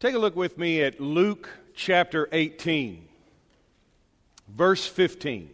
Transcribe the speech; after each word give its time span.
Take 0.00 0.14
a 0.14 0.18
look 0.18 0.34
with 0.34 0.56
me 0.56 0.80
at 0.80 0.98
Luke 0.98 1.50
chapter 1.74 2.26
18, 2.32 3.06
verse 4.48 4.86
15. 4.86 5.50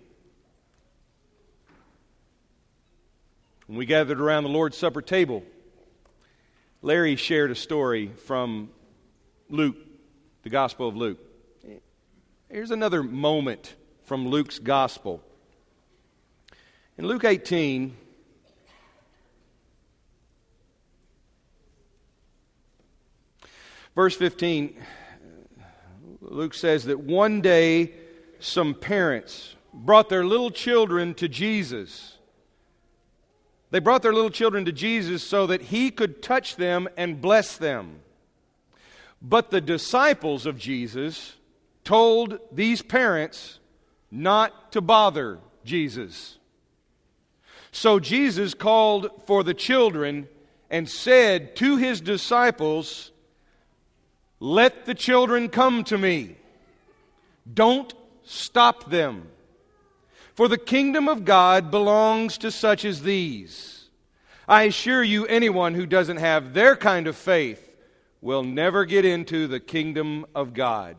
When 3.67 3.77
we 3.77 3.87
gathered 3.87 4.21
around 4.21 4.45
the 4.45 4.49
Lord's 4.49 4.77
Supper 4.77 5.03
table, 5.03 5.43
Larry 6.81 7.17
shared 7.17 7.51
a 7.51 7.57
story 7.57 8.13
from 8.25 8.71
Luke, 9.51 9.79
the 10.45 10.51
Gospel 10.51 10.87
of 10.87 10.95
Luke. 10.95 11.19
Here's 12.49 12.71
another 12.71 13.03
moment 13.03 13.75
from 14.05 14.29
Luke's 14.29 14.61
Gospel. 14.61 15.25
In 16.97 17.09
Luke 17.09 17.25
18, 17.25 17.97
verse 23.97 24.15
15, 24.15 24.77
Luke 26.21 26.55
says 26.55 26.85
that 26.85 27.01
one 27.01 27.41
day 27.41 27.93
some 28.39 28.75
parents 28.75 29.57
brought 29.75 30.09
their 30.09 30.25
little 30.25 30.53
children 30.53 31.15
to 31.15 31.29
Jesus 31.29 32.17
they 33.71 33.81
brought 33.81 34.03
their 34.03 34.13
little 34.13 34.31
children 34.31 34.65
to 34.65 34.73
Jesus 34.73 35.23
so 35.23 35.47
that 35.47 35.63
he 35.63 35.91
could 35.91 36.23
touch 36.23 36.57
them 36.57 36.89
and 36.97 37.21
bless 37.21 37.57
them. 37.57 38.01
But 39.21 39.51
the 39.51 39.61
disciples 39.61 40.47
of 40.47 40.59
Jesus 40.59 41.35
told 41.85 42.39
these 42.53 42.83
parents 42.83 43.59
not 44.11 44.73
to 44.73 44.81
bother 44.81 45.41
Jesus. 45.65 46.39
So 47.73 47.99
Jesus 47.99 48.55
called 48.55 49.11
for 49.27 49.43
the 49.43 49.55
children 49.55 50.29
and 50.71 50.89
said 50.89 51.57
to 51.57 51.77
his 51.77 52.01
disciples, 52.01 53.11
Let 54.39 54.85
the 54.85 54.95
children 54.95 55.49
come 55.49 55.85
to 55.85 55.97
me. 55.97 56.37
Don't 57.53 57.93
stop 58.25 58.91
them. 58.91 59.29
For 60.35 60.49
the 60.49 60.59
kingdom 60.59 61.09
of 61.09 61.25
God 61.25 61.71
belongs 61.71 62.37
to 62.39 62.51
such 62.51 62.85
as 62.85 63.03
these. 63.03 63.89
I 64.47 64.65
assure 64.65 65.03
you, 65.03 65.27
anyone 65.27 65.75
who 65.75 65.87
doesn't 65.87 66.19
have 66.19 66.53
their 66.53 66.77
kind 66.77 67.07
of 67.07 67.17
faith 67.17 67.63
will 68.21 68.43
never 68.43 68.85
get 68.85 69.05
into 69.05 69.47
the 69.47 69.61
kingdom 69.61 70.27
of 70.35 70.53
God. 70.53 70.97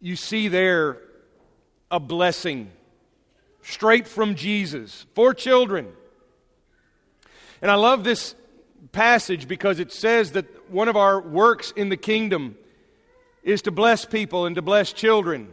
You 0.00 0.16
see 0.16 0.48
there 0.48 0.98
a 1.90 2.00
blessing 2.00 2.70
straight 3.62 4.08
from 4.08 4.34
Jesus 4.34 5.06
for 5.14 5.34
children. 5.34 5.88
And 7.62 7.70
I 7.70 7.76
love 7.76 8.04
this 8.04 8.34
passage 8.90 9.48
because 9.48 9.78
it 9.78 9.92
says 9.92 10.32
that 10.32 10.70
one 10.70 10.88
of 10.88 10.96
our 10.96 11.20
works 11.20 11.72
in 11.76 11.88
the 11.88 11.96
kingdom 11.96 12.56
is 13.42 13.62
to 13.62 13.70
bless 13.70 14.04
people 14.04 14.46
and 14.46 14.56
to 14.56 14.62
bless 14.62 14.92
children. 14.92 15.48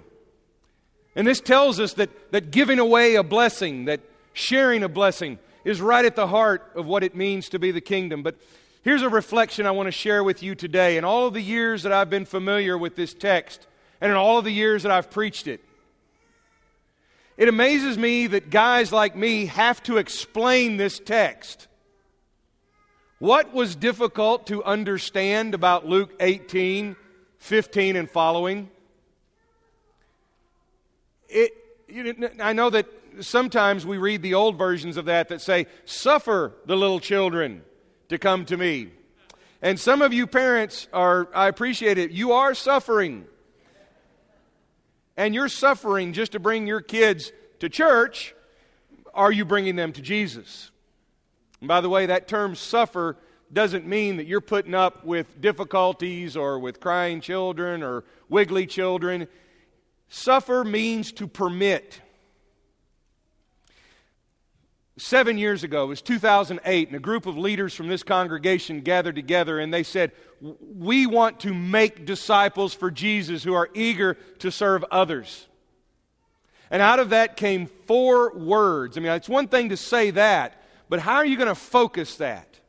And 1.16 1.26
this 1.26 1.40
tells 1.40 1.80
us 1.80 1.94
that, 1.94 2.32
that 2.32 2.52
giving 2.52 2.80
away 2.80 3.16
a 3.16 3.24
blessing, 3.24 3.86
that 3.86 4.02
sharing 4.34 4.84
a 4.84 4.90
blessing, 4.90 5.40
is 5.64 5.82
right 5.82 6.06
at 6.06 6.16
the 6.16 6.28
heart 6.28 6.72
of 6.76 6.86
what 6.86 7.04
it 7.04 7.16
means 7.16 7.50
to 7.50 7.60
be 7.60 7.72
the 7.72 7.82
kingdom. 7.82 8.24
But 8.24 8.36
here's 8.82 9.02
a 9.02 9.10
reflection 9.10 9.66
I 9.66 9.72
want 9.72 9.88
to 9.88 9.92
share 9.92 10.24
with 10.24 10.42
you 10.42 10.56
today. 10.56 10.98
In 10.98 11.06
all 11.06 11.28
of 11.28 11.34
the 11.34 11.42
years 11.42 11.84
that 11.84 11.92
I've 11.92 12.10
been 12.10 12.26
familiar 12.26 12.78
with 12.78 12.96
this 12.96 13.14
text, 13.14 13.68
and 14.02 14.12
in 14.12 14.18
all 14.18 14.38
of 14.38 14.46
the 14.46 14.52
years 14.52 14.84
that 14.84 14.92
I've 14.92 15.12
preached 15.12 15.48
it, 15.48 15.62
it 17.38 17.48
amazes 17.48 17.98
me 17.98 18.28
that 18.28 18.50
guys 18.50 18.92
like 18.92 19.16
me 19.16 19.46
have 19.46 19.82
to 19.84 19.98
explain 19.98 20.78
this 20.78 21.00
text. 21.00 21.69
What 23.20 23.54
was 23.54 23.76
difficult 23.76 24.48
to 24.48 24.64
understand 24.64 25.54
about 25.54 25.86
Luke 25.86 26.12
18 26.20 26.96
15 27.40 27.96
and 27.96 28.10
following. 28.10 28.70
It, 31.30 31.54
you 31.88 32.14
know, 32.14 32.30
I 32.40 32.54
know 32.54 32.70
that 32.70 32.86
sometimes 33.22 33.86
we 33.86 33.98
read 33.98 34.22
the 34.22 34.34
old 34.34 34.58
versions 34.58 34.98
of 34.98 35.06
that 35.06 35.30
that 35.30 35.42
say, 35.42 35.68
Suffer 35.86 36.54
the 36.66 36.76
little 36.76 37.00
children 37.00 37.64
to 38.10 38.18
come 38.18 38.46
to 38.46 38.58
me. 38.58 38.92
And 39.62 39.80
some 39.80 40.02
of 40.02 40.14
you 40.14 40.28
parents 40.28 40.88
are, 40.94 41.28
I 41.34 41.48
appreciate 41.48 41.98
it, 41.98 42.12
you 42.12 42.34
are 42.34 42.54
suffering. 42.54 43.26
And 45.18 45.36
you're 45.36 45.50
suffering 45.50 46.14
just 46.14 46.34
to 46.34 46.40
bring 46.40 46.66
your 46.66 46.82
kids 46.82 47.32
to 47.60 47.68
church. 47.68 48.34
Are 49.14 49.32
you 49.32 49.44
bringing 49.44 49.76
them 49.76 49.92
to 49.94 50.02
Jesus? 50.02 50.72
And 51.62 51.68
by 51.68 51.82
the 51.82 51.90
way, 51.90 52.06
that 52.06 52.28
term 52.28 52.56
suffer 52.56 53.18
doesn't 53.52 53.86
mean 53.86 54.18
that 54.18 54.28
you're 54.28 54.42
putting 54.42 54.76
up 54.76 55.04
with 55.04 55.42
difficulties 55.42 56.38
or 56.38 56.60
with 56.60 56.80
crying 56.80 57.20
children 57.20 57.84
or 57.84 58.04
wiggly 58.30 58.66
children. 58.66 59.28
Suffer 60.08 60.64
means 60.64 61.12
to 61.14 61.28
permit. 61.28 62.02
Seven 64.98 65.38
years 65.38 65.64
ago, 65.64 65.86
it 65.86 65.88
was 65.88 66.02
2008, 66.02 66.90
and 66.90 66.96
a 66.96 67.00
group 67.00 67.26
of 67.26 67.38
leaders 67.38 67.74
from 67.74 67.88
this 67.88 68.04
congregation 68.04 68.82
gathered 68.82 69.16
together 69.16 69.60
and 69.60 69.74
they 69.74 69.84
said, 69.84 70.12
We 70.42 71.08
want 71.08 71.40
to 71.42 71.54
make 71.54 72.06
disciples 72.06 72.74
for 72.74 72.92
Jesus 72.92 73.44
who 73.44 73.54
are 73.54 73.70
eager 73.74 74.16
to 74.40 74.52
serve 74.52 74.84
others. 74.92 75.48
And 76.70 76.82
out 76.82 77.00
of 77.00 77.12
that 77.12 77.38
came 77.38 77.68
four 77.88 78.38
words. 78.38 78.98
I 78.98 79.02
mean, 79.02 79.12
it's 79.14 79.30
one 79.30 79.48
thing 79.48 79.70
to 79.70 79.78
say 79.78 80.12
that, 80.12 80.59
but 80.90 81.00
how 81.00 81.16
are 81.16 81.26
you 81.26 81.38
going 81.38 81.48
to 81.48 81.56
focus 81.56 82.16
that? 82.18 82.60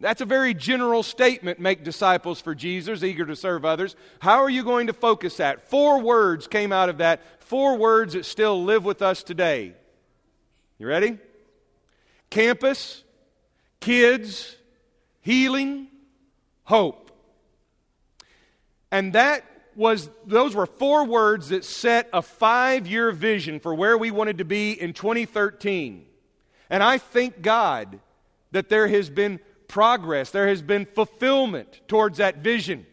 That's 0.00 0.20
a 0.20 0.26
very 0.26 0.54
general 0.54 1.02
statement 1.02 1.58
make 1.58 1.82
disciples 1.82 2.40
for 2.40 2.54
Jesus, 2.54 3.02
eager 3.02 3.26
to 3.26 3.34
serve 3.34 3.64
others. 3.64 3.96
How 4.20 4.42
are 4.42 4.50
you 4.50 4.62
going 4.62 4.86
to 4.86 4.92
focus 4.92 5.38
that? 5.38 5.68
Four 5.68 6.00
words 6.00 6.46
came 6.46 6.72
out 6.72 6.88
of 6.88 6.98
that, 6.98 7.20
four 7.42 7.76
words 7.76 8.12
that 8.12 8.24
still 8.24 8.62
live 8.62 8.84
with 8.84 9.02
us 9.02 9.22
today. 9.24 9.74
You 10.78 10.86
ready? 10.86 11.18
Campus, 12.30 13.02
kids, 13.80 14.54
healing, 15.20 15.88
hope. 16.62 17.10
And 18.92 19.14
that 19.14 19.44
was 19.74 20.10
those 20.26 20.54
were 20.54 20.66
four 20.66 21.04
words 21.04 21.48
that 21.48 21.64
set 21.64 22.08
a 22.12 22.20
5-year 22.20 23.12
vision 23.12 23.58
for 23.58 23.74
where 23.74 23.98
we 23.98 24.10
wanted 24.10 24.38
to 24.38 24.44
be 24.44 24.72
in 24.72 24.92
2013. 24.92 26.04
And 26.70 26.82
I 26.82 26.98
thank 26.98 27.42
God 27.42 28.00
that 28.50 28.68
there 28.68 28.88
has 28.88 29.10
been 29.10 29.40
progress, 29.68 30.30
there 30.30 30.48
has 30.48 30.62
been 30.62 30.86
fulfillment 30.86 31.80
towards 31.88 32.18
that 32.18 32.38
vision. 32.38 32.86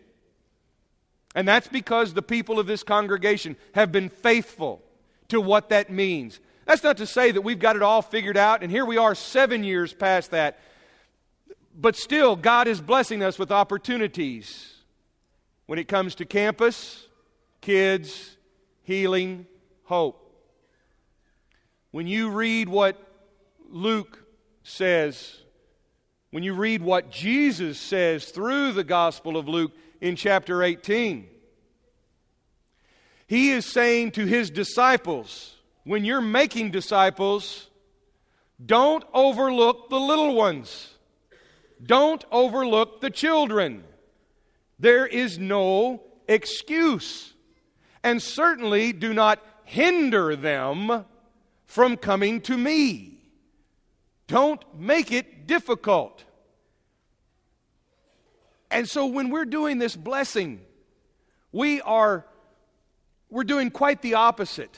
And 1.34 1.48
that's 1.48 1.68
because 1.68 2.14
the 2.14 2.22
people 2.22 2.60
of 2.60 2.68
this 2.68 2.84
congregation 2.84 3.58
have 3.74 3.92
been 3.92 4.10
faithful 4.10 4.82
to 5.30 5.42
what 5.42 5.70
that 5.70 5.90
means. 5.90 6.40
That's 6.66 6.84
not 6.84 6.98
to 6.98 7.06
say 7.06 7.32
that 7.32 7.42
we've 7.42 7.60
got 7.60 7.76
it 7.76 7.82
all 7.82 8.02
figured 8.02 8.38
out, 8.38 8.64
and 8.64 8.72
here 8.72 8.86
we 8.86 8.98
are 8.98 9.14
seven 9.14 9.64
years 9.64 9.94
past 9.94 10.32
that. 10.32 10.60
But 11.78 11.96
still, 11.96 12.36
God 12.36 12.68
is 12.68 12.80
blessing 12.80 13.22
us 13.22 13.38
with 13.38 13.52
opportunities 13.52 14.76
when 15.66 15.78
it 15.78 15.88
comes 15.88 16.16
to 16.16 16.26
campus, 16.26 17.08
kids, 17.60 18.38
healing, 18.84 19.46
hope. 19.84 20.22
When 21.92 22.08
you 22.08 22.30
read 22.30 22.70
what 22.70 23.05
Luke 23.70 24.24
says 24.64 25.42
when 26.32 26.44
you 26.44 26.54
read 26.54 26.82
what 26.82 27.12
Jesus 27.12 27.80
says 27.80 28.26
through 28.26 28.74
the 28.74 28.84
Gospel 28.84 29.38
of 29.38 29.48
Luke 29.48 29.72
in 30.02 30.16
chapter 30.16 30.64
18. 30.64 31.28
He 33.28 33.52
is 33.52 33.66
saying 33.66 34.12
to 34.12 34.26
his 34.26 34.50
disciples, 34.50 35.56
when 35.84 36.04
you're 36.04 36.22
making 36.22 36.72
disciples, 36.72 37.70
don't 38.64 39.04
overlook 39.14 39.90
the 39.90 40.00
little 40.00 40.36
ones. 40.36 40.94
Don't 41.82 42.24
overlook 42.32 43.02
the 43.02 43.10
children. 43.10 43.84
There 44.80 45.06
is 45.06 45.40
no 45.40 46.04
excuse. 46.28 47.34
And 48.04 48.22
certainly 48.22 48.94
do 48.94 49.14
not 49.14 49.40
hinder 49.64 50.36
them 50.36 51.06
from 51.66 51.98
coming 51.98 52.42
to 52.42 52.58
me. 52.58 53.15
Don't 54.28 54.64
make 54.78 55.12
it 55.12 55.48
difficult. 55.48 56.24
And 58.72 58.90
so 58.90 59.06
when 59.06 59.30
we're 59.30 59.46
doing 59.46 59.78
this 59.78 59.96
blessing, 59.96 60.62
we 61.52 61.82
are 61.82 62.26
we're 63.30 63.44
doing 63.44 63.72
quite 63.72 64.02
the 64.02 64.16
opposite. 64.16 64.78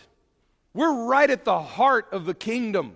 We're 0.74 1.06
right 1.06 1.30
at 1.30 1.44
the 1.44 1.60
heart 1.60 2.08
of 2.12 2.26
the 2.26 2.34
kingdom. 2.34 2.96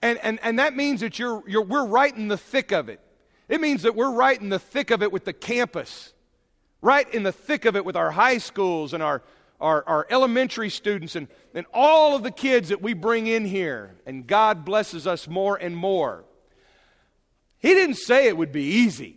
And, 0.00 0.18
and, 0.22 0.38
and 0.42 0.58
that 0.58 0.76
means 0.76 1.00
that 1.00 1.18
you're, 1.18 1.42
you're, 1.48 1.62
we're 1.62 1.86
right 1.86 2.14
in 2.16 2.28
the 2.28 2.36
thick 2.38 2.72
of 2.72 2.88
it. 2.88 3.00
It 3.48 3.60
means 3.60 3.82
that 3.82 3.94
we're 3.94 4.12
right 4.12 4.40
in 4.40 4.48
the 4.48 4.58
thick 4.58 4.90
of 4.90 5.02
it 5.02 5.10
with 5.10 5.24
the 5.24 5.32
campus, 5.32 6.12
right 6.80 7.12
in 7.12 7.22
the 7.22 7.32
thick 7.32 7.64
of 7.64 7.76
it 7.76 7.84
with 7.84 7.96
our 7.96 8.10
high 8.10 8.38
schools 8.38 8.94
and 8.94 9.02
our, 9.02 9.22
our, 9.60 9.82
our 9.86 10.06
elementary 10.10 10.70
students 10.70 11.16
and, 11.16 11.28
and 11.54 11.66
all 11.72 12.14
of 12.14 12.22
the 12.22 12.30
kids 12.30 12.68
that 12.68 12.80
we 12.80 12.94
bring 12.94 13.26
in 13.26 13.44
here. 13.44 13.96
And 14.06 14.26
God 14.26 14.64
blesses 14.64 15.06
us 15.06 15.26
more 15.28 15.56
and 15.56 15.76
more. 15.76 16.24
He 17.58 17.74
didn't 17.74 17.96
say 17.96 18.28
it 18.28 18.36
would 18.36 18.52
be 18.52 18.62
easy, 18.62 19.16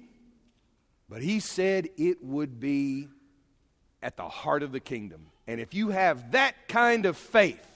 but 1.08 1.22
he 1.22 1.40
said 1.40 1.90
it 1.98 2.24
would 2.24 2.60
be 2.60 3.08
at 4.02 4.18
the 4.18 4.28
heart 4.28 4.64
of 4.64 4.72
the 4.72 4.80
kingdom. 4.80 5.28
And 5.48 5.62
if 5.62 5.74
you 5.74 5.90
have 5.90 6.32
that 6.32 6.68
kind 6.68 7.06
of 7.06 7.18
faith, 7.18 7.68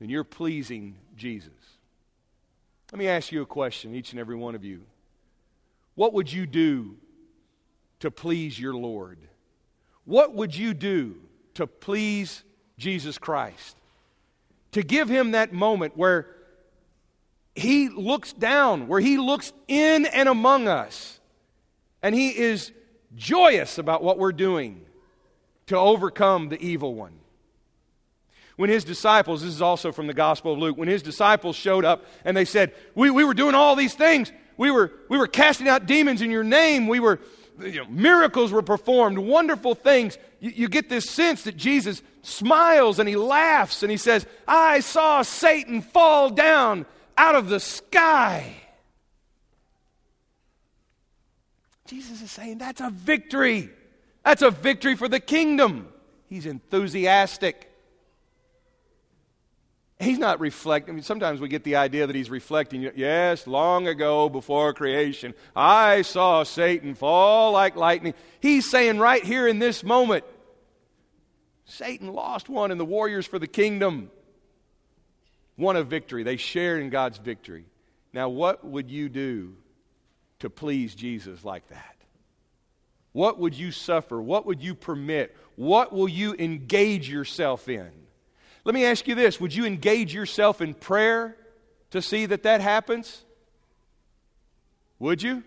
then 0.00 0.08
you're 0.08 0.24
pleasing 0.24 0.96
Jesus. 1.16 1.50
Let 2.92 2.98
me 2.98 3.08
ask 3.08 3.30
you 3.30 3.42
a 3.42 3.46
question, 3.46 3.94
each 3.94 4.12
and 4.12 4.20
every 4.20 4.36
one 4.36 4.54
of 4.54 4.64
you. 4.64 4.82
What 5.94 6.12
would 6.12 6.32
you 6.32 6.46
do 6.46 6.96
to 8.00 8.10
please 8.10 8.58
your 8.58 8.74
Lord? 8.74 9.18
What 10.04 10.34
would 10.34 10.54
you 10.56 10.74
do 10.74 11.16
to 11.54 11.66
please 11.66 12.42
Jesus 12.78 13.18
Christ? 13.18 13.76
To 14.72 14.82
give 14.82 15.08
him 15.08 15.32
that 15.32 15.52
moment 15.52 15.96
where 15.96 16.26
he 17.54 17.88
looks 17.88 18.32
down, 18.32 18.88
where 18.88 19.00
he 19.00 19.16
looks 19.18 19.52
in 19.68 20.06
and 20.06 20.28
among 20.28 20.68
us, 20.68 21.20
and 22.02 22.14
he 22.14 22.30
is 22.30 22.72
joyous 23.14 23.78
about 23.78 24.02
what 24.02 24.18
we're 24.18 24.32
doing 24.32 24.84
to 25.66 25.78
overcome 25.78 26.48
the 26.48 26.60
evil 26.60 26.94
one. 26.94 27.12
When 28.56 28.70
his 28.70 28.84
disciples, 28.84 29.42
this 29.42 29.54
is 29.54 29.62
also 29.62 29.90
from 29.90 30.06
the 30.06 30.14
Gospel 30.14 30.52
of 30.52 30.58
Luke, 30.58 30.76
when 30.76 30.88
his 30.88 31.02
disciples 31.02 31.56
showed 31.56 31.84
up 31.84 32.04
and 32.24 32.36
they 32.36 32.44
said, 32.44 32.72
We, 32.94 33.10
we 33.10 33.24
were 33.24 33.34
doing 33.34 33.54
all 33.54 33.74
these 33.74 33.94
things. 33.94 34.32
We 34.56 34.70
were, 34.70 34.92
we 35.08 35.18
were 35.18 35.26
casting 35.26 35.68
out 35.68 35.86
demons 35.86 36.22
in 36.22 36.30
your 36.30 36.44
name. 36.44 36.86
We 36.86 37.00
were, 37.00 37.20
you 37.60 37.82
know, 37.82 37.86
miracles 37.88 38.52
were 38.52 38.62
performed, 38.62 39.18
wonderful 39.18 39.74
things. 39.74 40.18
You, 40.40 40.52
you 40.54 40.68
get 40.68 40.88
this 40.88 41.08
sense 41.08 41.44
that 41.44 41.56
Jesus 41.56 42.02
smiles 42.22 42.98
and 42.98 43.08
he 43.08 43.16
laughs 43.16 43.82
and 43.82 43.90
he 43.90 43.96
says, 43.96 44.26
I 44.46 44.80
saw 44.80 45.22
Satan 45.22 45.82
fall 45.82 46.30
down 46.30 46.86
out 47.16 47.34
of 47.34 47.48
the 47.48 47.60
sky. 47.60 48.56
Jesus 51.86 52.22
is 52.22 52.30
saying 52.30 52.58
that's 52.58 52.80
a 52.80 52.90
victory. 52.90 53.70
That's 54.24 54.42
a 54.42 54.50
victory 54.50 54.96
for 54.96 55.08
the 55.08 55.20
kingdom. 55.20 55.88
He's 56.28 56.46
enthusiastic. 56.46 57.70
He's 60.04 60.18
not 60.18 60.40
reflecting. 60.40 60.92
I 60.92 60.94
mean, 60.94 61.02
sometimes 61.02 61.40
we 61.40 61.48
get 61.48 61.64
the 61.64 61.76
idea 61.76 62.06
that 62.06 62.14
he's 62.14 62.30
reflecting. 62.30 62.90
Yes, 62.94 63.46
long 63.46 63.88
ago 63.88 64.28
before 64.28 64.72
creation, 64.74 65.34
I 65.56 66.02
saw 66.02 66.42
Satan 66.42 66.94
fall 66.94 67.52
like 67.52 67.76
lightning. 67.76 68.14
He's 68.40 68.70
saying 68.70 68.98
right 68.98 69.24
here 69.24 69.48
in 69.48 69.58
this 69.58 69.82
moment, 69.82 70.24
Satan 71.64 72.12
lost 72.12 72.48
one, 72.48 72.70
and 72.70 72.78
the 72.78 72.84
warriors 72.84 73.26
for 73.26 73.38
the 73.38 73.46
kingdom 73.46 74.10
won 75.56 75.76
a 75.76 75.82
victory. 75.82 76.22
They 76.22 76.36
shared 76.36 76.82
in 76.82 76.90
God's 76.90 77.18
victory. 77.18 77.64
Now, 78.12 78.28
what 78.28 78.64
would 78.64 78.90
you 78.90 79.08
do 79.08 79.54
to 80.40 80.50
please 80.50 80.94
Jesus 80.94 81.44
like 81.44 81.66
that? 81.68 81.96
What 83.12 83.38
would 83.38 83.54
you 83.54 83.70
suffer? 83.70 84.20
What 84.20 84.44
would 84.46 84.60
you 84.60 84.74
permit? 84.74 85.36
What 85.56 85.92
will 85.92 86.08
you 86.08 86.34
engage 86.38 87.08
yourself 87.08 87.68
in? 87.68 87.90
Let 88.64 88.74
me 88.74 88.84
ask 88.84 89.06
you 89.06 89.14
this 89.14 89.40
Would 89.40 89.54
you 89.54 89.64
engage 89.64 90.14
yourself 90.14 90.60
in 90.60 90.74
prayer 90.74 91.36
to 91.90 92.02
see 92.02 92.26
that 92.26 92.42
that 92.44 92.60
happens? 92.60 93.22
Would 94.98 95.22
you? 95.22 95.42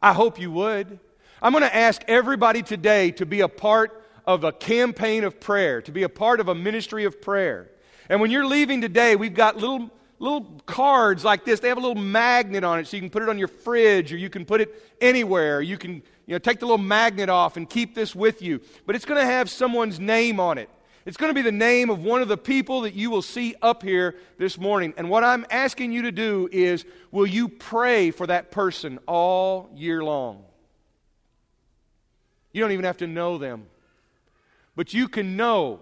I 0.00 0.12
hope 0.12 0.38
you 0.38 0.50
would. 0.50 0.98
I'm 1.40 1.52
going 1.52 1.64
to 1.64 1.74
ask 1.74 2.02
everybody 2.06 2.62
today 2.62 3.10
to 3.12 3.26
be 3.26 3.40
a 3.40 3.48
part 3.48 4.04
of 4.26 4.44
a 4.44 4.52
campaign 4.52 5.24
of 5.24 5.40
prayer, 5.40 5.82
to 5.82 5.90
be 5.90 6.04
a 6.04 6.08
part 6.08 6.38
of 6.38 6.48
a 6.48 6.54
ministry 6.54 7.04
of 7.04 7.20
prayer. 7.20 7.68
And 8.08 8.20
when 8.20 8.30
you're 8.30 8.46
leaving 8.46 8.80
today, 8.80 9.16
we've 9.16 9.34
got 9.34 9.56
little 9.56 9.90
little 10.20 10.62
cards 10.66 11.24
like 11.24 11.44
this. 11.44 11.58
They 11.58 11.68
have 11.68 11.78
a 11.78 11.80
little 11.80 12.00
magnet 12.00 12.62
on 12.62 12.78
it 12.78 12.86
so 12.86 12.96
you 12.96 13.00
can 13.00 13.10
put 13.10 13.24
it 13.24 13.28
on 13.28 13.38
your 13.38 13.48
fridge 13.48 14.12
or 14.12 14.16
you 14.16 14.30
can 14.30 14.44
put 14.44 14.60
it 14.60 14.72
anywhere. 15.00 15.60
You 15.60 15.76
can 15.76 15.94
you 16.26 16.34
know, 16.34 16.38
take 16.38 16.60
the 16.60 16.66
little 16.66 16.78
magnet 16.78 17.28
off 17.28 17.56
and 17.56 17.68
keep 17.68 17.96
this 17.96 18.14
with 18.14 18.40
you. 18.40 18.60
But 18.86 18.94
it's 18.94 19.04
going 19.04 19.20
to 19.20 19.26
have 19.26 19.50
someone's 19.50 19.98
name 19.98 20.38
on 20.38 20.58
it. 20.58 20.70
It's 21.04 21.16
going 21.16 21.30
to 21.30 21.34
be 21.34 21.42
the 21.42 21.50
name 21.50 21.90
of 21.90 22.04
one 22.04 22.22
of 22.22 22.28
the 22.28 22.36
people 22.36 22.82
that 22.82 22.94
you 22.94 23.10
will 23.10 23.22
see 23.22 23.54
up 23.60 23.82
here 23.82 24.16
this 24.38 24.56
morning. 24.56 24.94
And 24.96 25.10
what 25.10 25.24
I'm 25.24 25.44
asking 25.50 25.92
you 25.92 26.02
to 26.02 26.12
do 26.12 26.48
is 26.52 26.84
will 27.10 27.26
you 27.26 27.48
pray 27.48 28.10
for 28.12 28.26
that 28.28 28.50
person 28.50 28.98
all 29.06 29.70
year 29.74 30.04
long? 30.04 30.44
You 32.52 32.60
don't 32.60 32.72
even 32.72 32.84
have 32.84 32.98
to 32.98 33.06
know 33.06 33.38
them. 33.38 33.66
But 34.76 34.94
you 34.94 35.08
can 35.08 35.36
know 35.36 35.80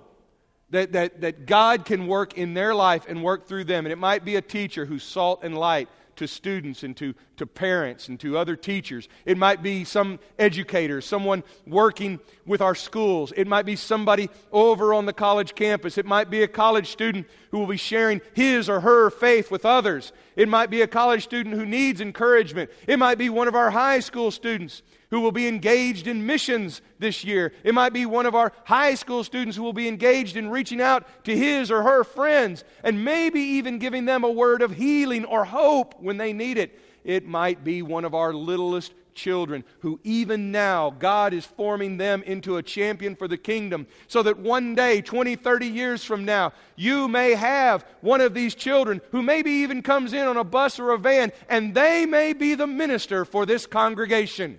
that, 0.70 0.92
that, 0.92 1.20
that 1.20 1.46
God 1.46 1.84
can 1.84 2.06
work 2.06 2.38
in 2.38 2.54
their 2.54 2.74
life 2.74 3.04
and 3.08 3.22
work 3.22 3.46
through 3.46 3.64
them. 3.64 3.86
And 3.86 3.92
it 3.92 3.98
might 3.98 4.24
be 4.24 4.36
a 4.36 4.42
teacher 4.42 4.86
who's 4.86 5.02
salt 5.02 5.40
and 5.42 5.56
light 5.56 5.88
to 6.20 6.28
students 6.28 6.82
and 6.82 6.94
to, 6.98 7.14
to 7.38 7.46
parents 7.46 8.08
and 8.08 8.20
to 8.20 8.36
other 8.36 8.54
teachers. 8.54 9.08
It 9.24 9.38
might 9.38 9.62
be 9.62 9.84
some 9.84 10.18
educator, 10.38 11.00
someone 11.00 11.42
working 11.66 12.20
with 12.44 12.60
our 12.60 12.74
schools. 12.74 13.32
It 13.38 13.46
might 13.46 13.64
be 13.64 13.74
somebody 13.74 14.28
over 14.52 14.92
on 14.92 15.06
the 15.06 15.14
college 15.14 15.54
campus. 15.54 15.96
It 15.96 16.04
might 16.04 16.28
be 16.28 16.42
a 16.42 16.48
college 16.48 16.90
student 16.90 17.26
who 17.50 17.58
will 17.58 17.66
be 17.66 17.78
sharing 17.78 18.20
his 18.34 18.68
or 18.68 18.80
her 18.80 19.08
faith 19.08 19.50
with 19.50 19.64
others. 19.64 20.12
It 20.36 20.46
might 20.46 20.68
be 20.68 20.82
a 20.82 20.86
college 20.86 21.24
student 21.24 21.54
who 21.54 21.64
needs 21.64 22.02
encouragement. 22.02 22.70
It 22.86 22.98
might 22.98 23.16
be 23.16 23.30
one 23.30 23.48
of 23.48 23.54
our 23.54 23.70
high 23.70 24.00
school 24.00 24.30
students 24.30 24.82
who 25.10 25.20
will 25.20 25.32
be 25.32 25.48
engaged 25.48 26.06
in 26.06 26.24
missions 26.24 26.82
this 26.98 27.24
year. 27.24 27.52
It 27.64 27.74
might 27.74 27.92
be 27.92 28.06
one 28.06 28.26
of 28.26 28.34
our 28.34 28.52
high 28.64 28.94
school 28.94 29.24
students 29.24 29.56
who 29.56 29.62
will 29.62 29.72
be 29.72 29.88
engaged 29.88 30.36
in 30.36 30.50
reaching 30.50 30.80
out 30.80 31.06
to 31.24 31.36
his 31.36 31.70
or 31.70 31.82
her 31.82 32.04
friends 32.04 32.64
and 32.84 33.04
maybe 33.04 33.40
even 33.40 33.78
giving 33.78 34.04
them 34.04 34.24
a 34.24 34.30
word 34.30 34.62
of 34.62 34.72
healing 34.72 35.24
or 35.24 35.44
hope 35.44 36.00
when 36.00 36.16
they 36.16 36.32
need 36.32 36.58
it. 36.58 36.78
It 37.02 37.26
might 37.26 37.64
be 37.64 37.82
one 37.82 38.04
of 38.04 38.14
our 38.14 38.32
littlest 38.32 38.92
children 39.14 39.64
who, 39.80 39.98
even 40.04 40.52
now, 40.52 40.90
God 40.90 41.34
is 41.34 41.44
forming 41.44 41.96
them 41.96 42.22
into 42.22 42.56
a 42.56 42.62
champion 42.62 43.16
for 43.16 43.26
the 43.26 43.36
kingdom 43.36 43.86
so 44.06 44.22
that 44.22 44.38
one 44.38 44.74
day, 44.74 45.02
20, 45.02 45.36
30 45.36 45.66
years 45.66 46.04
from 46.04 46.24
now, 46.24 46.52
you 46.76 47.08
may 47.08 47.34
have 47.34 47.84
one 48.00 48.20
of 48.20 48.34
these 48.34 48.54
children 48.54 49.00
who 49.10 49.22
maybe 49.22 49.50
even 49.50 49.82
comes 49.82 50.12
in 50.12 50.26
on 50.26 50.36
a 50.36 50.44
bus 50.44 50.78
or 50.78 50.92
a 50.92 50.98
van 50.98 51.32
and 51.48 51.74
they 51.74 52.06
may 52.06 52.32
be 52.32 52.54
the 52.54 52.66
minister 52.66 53.24
for 53.24 53.44
this 53.44 53.66
congregation. 53.66 54.58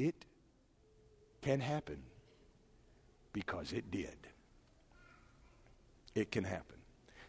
It 0.00 0.24
can 1.42 1.60
happen 1.60 1.98
because 3.34 3.74
it 3.74 3.90
did. 3.90 4.16
It 6.14 6.32
can 6.32 6.42
happen. 6.42 6.76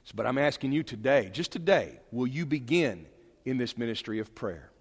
So, 0.06 0.14
but 0.16 0.26
I'm 0.26 0.38
asking 0.38 0.72
you 0.72 0.82
today, 0.82 1.30
just 1.34 1.52
today, 1.52 2.00
will 2.14 2.28
you 2.28 2.46
begin 2.46 3.08
in 3.44 3.58
this 3.58 3.78
ministry 3.78 4.20
of 4.20 4.34
prayer? 4.34 4.72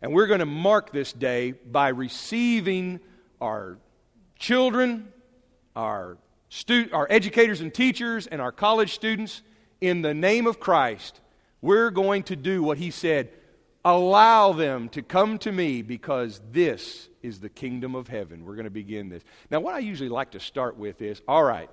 And 0.00 0.12
we're 0.12 0.28
going 0.28 0.38
to 0.38 0.46
mark 0.46 0.92
this 0.92 1.12
day 1.12 1.50
by 1.50 1.88
receiving 1.88 3.00
our 3.40 3.76
children, 4.38 5.12
our, 5.74 6.18
stu- 6.50 6.88
our 6.92 7.08
educators 7.10 7.60
and 7.60 7.74
teachers, 7.74 8.28
and 8.28 8.40
our 8.40 8.52
college 8.52 8.94
students 8.94 9.42
in 9.80 10.02
the 10.02 10.14
name 10.14 10.46
of 10.46 10.60
Christ. 10.60 11.20
We're 11.60 11.90
going 11.90 12.22
to 12.24 12.36
do 12.36 12.62
what 12.62 12.78
he 12.78 12.92
said 12.92 13.30
Allow 13.88 14.52
them 14.52 14.90
to 14.90 15.00
come 15.00 15.38
to 15.38 15.50
me 15.50 15.80
because 15.80 16.42
this 16.52 17.08
is 17.22 17.40
the 17.40 17.48
kingdom 17.48 17.94
of 17.94 18.06
heaven. 18.06 18.44
We're 18.44 18.54
going 18.54 18.64
to 18.64 18.70
begin 18.70 19.08
this. 19.08 19.22
Now, 19.50 19.60
what 19.60 19.74
I 19.74 19.78
usually 19.78 20.10
like 20.10 20.32
to 20.32 20.40
start 20.40 20.76
with 20.76 21.00
is 21.00 21.22
all 21.26 21.42
right, 21.42 21.70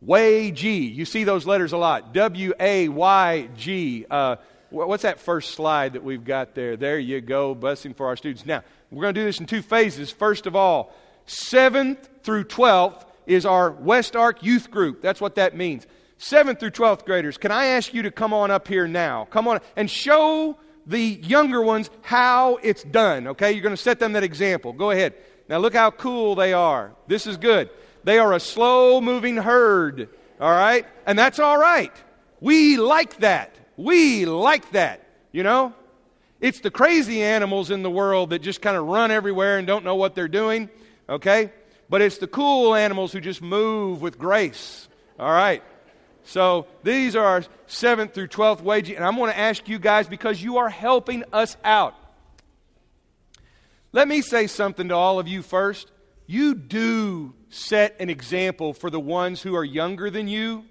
Way 0.00 0.52
G. 0.52 0.86
You 0.86 1.04
see 1.04 1.24
those 1.24 1.48
letters 1.48 1.72
a 1.72 1.76
lot. 1.76 2.14
W 2.14 2.52
A 2.60 2.88
Y 2.88 3.48
G. 3.56 4.06
Uh, 4.08 4.36
what's 4.70 5.02
that 5.02 5.18
first 5.18 5.50
slide 5.54 5.94
that 5.94 6.04
we've 6.04 6.22
got 6.22 6.54
there? 6.54 6.76
There 6.76 6.96
you 6.96 7.20
go. 7.20 7.56
Blessing 7.56 7.92
for 7.92 8.06
our 8.06 8.16
students. 8.16 8.46
Now, 8.46 8.62
we're 8.92 9.02
going 9.02 9.14
to 9.14 9.20
do 9.20 9.24
this 9.24 9.40
in 9.40 9.46
two 9.46 9.62
phases. 9.62 10.12
First 10.12 10.46
of 10.46 10.54
all, 10.54 10.94
7th 11.26 12.22
through 12.22 12.44
12th 12.44 13.04
is 13.26 13.44
our 13.44 13.72
West 13.72 14.14
Ark 14.14 14.44
youth 14.44 14.70
group. 14.70 15.02
That's 15.02 15.20
what 15.20 15.34
that 15.34 15.56
means. 15.56 15.88
7th 16.20 16.60
through 16.60 16.70
12th 16.70 17.04
graders, 17.04 17.36
can 17.36 17.50
I 17.50 17.66
ask 17.66 17.92
you 17.92 18.02
to 18.02 18.12
come 18.12 18.32
on 18.32 18.52
up 18.52 18.68
here 18.68 18.86
now? 18.86 19.24
Come 19.24 19.48
on 19.48 19.58
and 19.74 19.90
show 19.90 20.56
the 20.88 20.98
younger 21.00 21.62
ones 21.62 21.90
how 22.00 22.56
it's 22.62 22.82
done, 22.82 23.28
okay? 23.28 23.52
You're 23.52 23.62
going 23.62 23.76
to 23.76 23.80
set 23.80 24.00
them 24.00 24.14
that 24.14 24.24
example. 24.24 24.72
Go 24.72 24.90
ahead. 24.90 25.14
Now, 25.48 25.58
look 25.58 25.74
how 25.74 25.90
cool 25.90 26.34
they 26.34 26.52
are. 26.52 26.92
This 27.06 27.26
is 27.26 27.36
good. 27.36 27.70
They 28.04 28.18
are 28.18 28.32
a 28.32 28.40
slow 28.40 29.00
moving 29.00 29.36
herd, 29.36 30.08
all 30.40 30.50
right? 30.50 30.86
And 31.06 31.18
that's 31.18 31.38
all 31.38 31.58
right. 31.58 31.92
We 32.40 32.78
like 32.78 33.18
that. 33.18 33.54
We 33.76 34.24
like 34.24 34.72
that, 34.72 35.06
you 35.30 35.42
know? 35.42 35.74
It's 36.40 36.60
the 36.60 36.70
crazy 36.70 37.22
animals 37.22 37.70
in 37.70 37.82
the 37.82 37.90
world 37.90 38.30
that 38.30 38.40
just 38.40 38.62
kind 38.62 38.76
of 38.76 38.86
run 38.86 39.10
everywhere 39.10 39.58
and 39.58 39.66
don't 39.66 39.84
know 39.84 39.96
what 39.96 40.14
they're 40.14 40.28
doing, 40.28 40.70
okay? 41.08 41.52
But 41.90 42.00
it's 42.00 42.18
the 42.18 42.26
cool 42.26 42.74
animals 42.74 43.12
who 43.12 43.20
just 43.20 43.42
move 43.42 44.00
with 44.00 44.18
grace, 44.18 44.88
all 45.18 45.30
right? 45.30 45.62
So 46.28 46.66
these 46.82 47.16
are 47.16 47.24
our 47.24 47.44
7th 47.68 48.12
through 48.12 48.28
12th 48.28 48.60
wage. 48.60 48.90
And 48.90 49.02
I'm 49.02 49.16
going 49.16 49.32
to 49.32 49.38
ask 49.38 49.66
you 49.66 49.78
guys 49.78 50.06
because 50.06 50.42
you 50.42 50.58
are 50.58 50.68
helping 50.68 51.24
us 51.32 51.56
out. 51.64 51.94
Let 53.92 54.06
me 54.08 54.20
say 54.20 54.46
something 54.46 54.88
to 54.88 54.94
all 54.94 55.18
of 55.18 55.26
you 55.26 55.40
first. 55.40 55.90
You 56.26 56.54
do 56.54 57.32
set 57.48 57.96
an 57.98 58.10
example 58.10 58.74
for 58.74 58.90
the 58.90 59.00
ones 59.00 59.40
who 59.40 59.56
are 59.56 59.64
younger 59.64 60.10
than 60.10 60.28
you, 60.28 60.66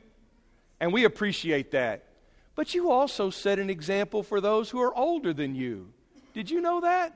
and 0.80 0.94
we 0.94 1.06
appreciate 1.06 1.72
that. 1.72 2.04
but 2.54 2.74
you 2.74 2.92
also 2.92 3.30
set 3.30 3.60
an 3.60 3.70
example 3.70 4.24
for 4.24 4.42
those 4.42 4.70
who 4.70 4.82
are 4.82 4.96
older 4.96 5.32
than 5.32 5.56
you. 5.56 5.92
Did 6.34 6.50
you 6.52 6.62
know 6.62 6.82
that? 6.82 7.16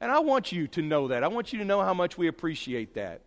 And 0.00 0.10
I 0.10 0.20
want 0.20 0.52
you 0.52 0.68
to 0.68 0.82
know 0.82 1.08
that. 1.08 1.24
I 1.24 1.28
want 1.28 1.52
you 1.52 1.58
to 1.60 1.64
know 1.64 1.82
how 1.82 1.94
much 1.94 2.18
we 2.18 2.28
appreciate 2.28 2.94
that. 2.94 3.22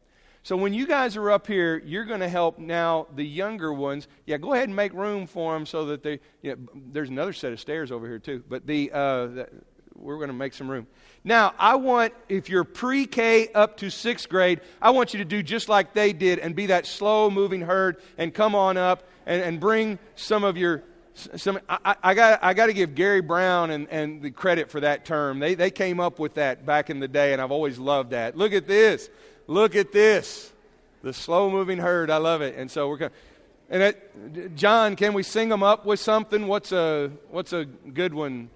So 0.46 0.56
when 0.56 0.76
you 0.76 0.86
guys 0.86 1.18
are 1.18 1.32
up 1.32 1.48
here, 1.48 1.82
you're 1.84 2.06
going 2.06 2.20
to 2.20 2.30
help 2.30 2.60
now 2.60 3.08
the 3.16 3.26
younger 3.26 3.74
ones. 3.74 4.08
Yeah, 4.28 4.38
go 4.38 4.54
ahead 4.54 4.68
and 4.68 4.76
make 4.76 4.94
room 4.94 5.26
for 5.26 5.56
them 5.56 5.66
so 5.66 5.86
that 5.86 6.04
they. 6.04 6.20
Know, 6.44 6.56
there's 6.92 7.10
another 7.10 7.34
set 7.34 7.52
of 7.52 7.60
stairs 7.60 7.92
over 7.92 8.06
here 8.08 8.20
too, 8.20 8.44
but 8.48 8.68
the, 8.68 8.92
uh, 8.92 9.26
the 9.26 9.50
we're 9.96 10.18
going 10.18 10.28
to 10.28 10.36
make 10.36 10.54
some 10.54 10.70
room. 10.70 10.86
Now, 11.24 11.56
I 11.58 11.78
want 11.78 12.14
if 12.30 12.48
you're 12.48 12.64
pre-K 12.64 13.54
up 13.54 13.78
to 13.78 13.90
sixth 13.90 14.30
grade, 14.30 14.62
I 14.80 14.92
want 14.92 15.16
you 15.16 15.18
to 15.18 15.26
do 15.26 15.42
just 15.42 15.68
like 15.68 15.96
they 15.96 16.14
did 16.14 16.38
and 16.38 16.56
be 16.56 16.68
that 16.68 16.86
slow-moving 16.86 17.62
herd 17.62 17.98
and 18.20 18.32
come 18.32 18.54
on 18.54 18.78
up 18.78 19.02
and, 19.26 19.42
and 19.42 19.60
bring 19.60 19.98
some 20.16 20.44
of 20.44 20.58
your 20.58 20.84
some, 21.16 21.60
I, 21.68 21.96
I 22.04 22.14
got 22.14 22.44
I 22.44 22.54
got 22.54 22.68
to 22.68 22.74
give 22.74 22.94
Gary 22.94 23.22
Brown 23.22 23.72
and, 23.72 23.88
and 23.90 24.22
the 24.22 24.30
credit 24.30 24.70
for 24.70 24.82
that 24.82 25.06
term. 25.06 25.40
They, 25.40 25.56
they 25.56 25.72
came 25.72 26.00
up 26.00 26.20
with 26.20 26.36
that 26.36 26.68
back 26.68 26.92
in 26.92 27.00
the 27.00 27.08
day, 27.08 27.34
and 27.34 27.42
I've 27.42 27.52
always 27.52 27.80
loved 27.80 28.12
that. 28.12 28.38
Look 28.38 28.54
at 28.54 28.68
this. 28.68 29.10
Look 29.48 29.76
at 29.76 29.92
this. 29.92 30.52
The 31.04 31.14
slow 31.14 31.50
moving 31.50 31.78
herd. 31.78 32.10
I 32.10 32.18
love 32.18 32.42
it. 32.42 32.56
And 32.56 32.70
so 32.70 32.90
we're 32.90 32.98
going 32.98 33.12
and 33.70 33.82
it, 33.82 34.56
John, 34.56 34.96
can 34.96 35.14
we 35.14 35.24
sing 35.24 35.50
them 35.50 35.64
up 35.64 35.86
with 35.86 36.00
something? 36.00 36.48
What's 36.48 36.72
a 36.72 37.12
what's 37.32 37.52
a 37.52 37.66
good 37.66 38.14
one? 38.14 38.50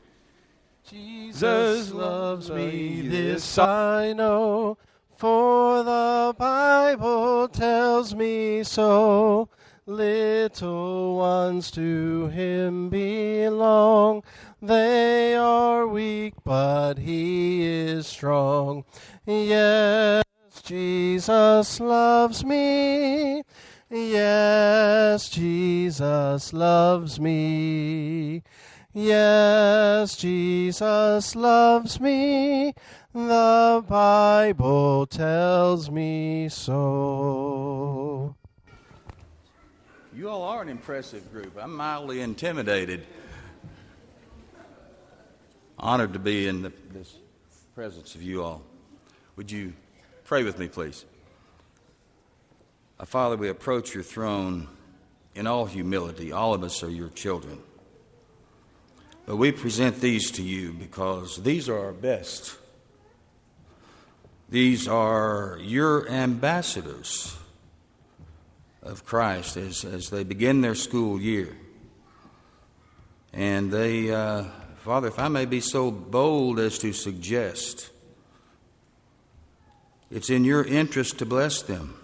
Jesus 0.87 1.91
loves 1.91 2.49
me, 2.49 3.01
this 3.07 3.57
I 3.57 4.13
know, 4.13 4.77
for 5.17 5.83
the 5.83 6.33
Bible 6.37 7.47
tells 7.47 8.15
me 8.15 8.63
so. 8.63 9.49
Little 9.85 11.17
ones 11.17 11.71
to 11.71 12.27
him 12.27 12.89
belong. 12.89 14.23
They 14.61 15.35
are 15.35 15.87
weak, 15.87 16.35
but 16.43 16.99
he 16.99 17.65
is 17.65 18.05
strong. 18.05 18.85
Yes, 19.25 20.23
Jesus 20.69 21.79
loves 21.79 22.45
me. 22.45 23.41
Yes, 23.89 25.27
Jesus 25.27 26.53
loves 26.53 27.19
me. 27.19 28.43
Yes, 28.93 30.15
Jesus 30.15 31.35
loves 31.35 31.99
me. 31.99 32.75
The 33.15 33.83
Bible 33.89 35.07
tells 35.07 35.89
me 35.89 36.49
so. 36.49 38.35
You 40.13 40.29
all 40.29 40.43
are 40.43 40.61
an 40.61 40.69
impressive 40.69 41.31
group. 41.31 41.57
I'm 41.59 41.75
mildly 41.75 42.21
intimidated. 42.21 43.07
Honored 45.79 46.13
to 46.13 46.19
be 46.19 46.47
in 46.47 46.61
the, 46.61 46.71
this 46.93 47.15
presence 47.73 48.13
of 48.13 48.21
you 48.21 48.43
all. 48.43 48.61
Would 49.35 49.49
you 49.49 49.73
pray 50.29 50.43
with 50.43 50.59
me, 50.59 50.67
please? 50.67 51.05
Father, 53.03 53.35
we 53.35 53.49
approach 53.49 53.95
your 53.95 54.03
throne 54.03 54.67
in 55.33 55.47
all 55.47 55.65
humility. 55.65 56.31
All 56.31 56.53
of 56.53 56.63
us 56.63 56.83
are 56.83 56.89
your 56.89 57.09
children. 57.09 57.57
But 59.25 59.37
we 59.37 59.51
present 59.51 60.01
these 60.01 60.29
to 60.33 60.43
you 60.43 60.71
because 60.73 61.37
these 61.37 61.67
are 61.67 61.79
our 61.79 61.93
best. 61.93 62.55
These 64.49 64.87
are 64.87 65.57
your 65.61 66.07
ambassadors 66.07 67.35
of 68.83 69.07
Christ 69.07 69.57
as, 69.57 69.83
as 69.83 70.11
they 70.11 70.23
begin 70.23 70.61
their 70.61 70.75
school 70.75 71.19
year. 71.19 71.57
And 73.33 73.71
they, 73.71 74.11
uh, 74.11 74.43
Father, 74.83 75.07
if 75.07 75.17
I 75.17 75.27
may 75.27 75.45
be 75.45 75.59
so 75.59 75.89
bold 75.89 76.59
as 76.59 76.77
to 76.77 76.93
suggest, 76.93 77.89
it's 80.11 80.29
in 80.29 80.43
your 80.43 80.63
interest 80.63 81.19
to 81.19 81.25
bless 81.25 81.61
them 81.61 81.95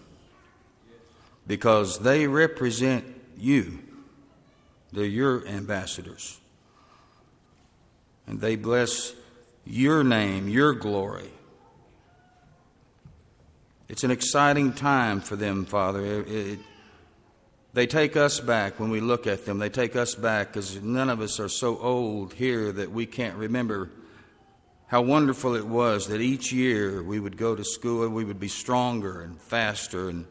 because 1.48 2.00
they 2.00 2.28
represent 2.28 3.06
you. 3.38 3.80
They're 4.92 5.06
your 5.06 5.46
ambassadors. 5.48 6.40
And 8.28 8.40
they 8.40 8.56
bless 8.56 9.14
your 9.66 10.04
name, 10.04 10.48
your 10.48 10.74
glory. 10.74 11.30
It's 13.88 14.04
an 14.04 14.12
exciting 14.12 14.74
time 14.74 15.22
for 15.22 15.36
them, 15.36 15.66
Father. 15.66 16.04
It, 16.04 16.28
it, 16.28 16.60
they 17.74 17.86
take 17.86 18.16
us 18.16 18.40
back 18.40 18.80
when 18.80 18.90
we 18.90 19.00
look 19.00 19.28
at 19.28 19.46
them. 19.46 19.60
They 19.60 19.70
take 19.70 19.96
us 19.96 20.16
back 20.16 20.48
because 20.48 20.82
none 20.82 21.10
of 21.10 21.22
us 21.22 21.40
are 21.40 21.50
so 21.50 21.78
old 21.78 22.34
here 22.34 22.72
that 22.72 22.92
we 22.92 23.06
can't 23.06 23.36
remember 23.36 23.90
how 24.88 25.02
wonderful 25.02 25.56
it 25.56 25.66
was 25.66 26.08
that 26.08 26.22
each 26.22 26.52
year 26.52 27.02
we 27.02 27.20
would 27.20 27.38
go 27.38 27.56
to 27.56 27.64
school 27.64 28.04
and 28.04 28.14
we 28.14 28.24
would 28.24 28.40
be 28.40 28.48
stronger 28.48 29.22
and 29.22 29.42
faster. 29.42 30.10
And 30.10 30.26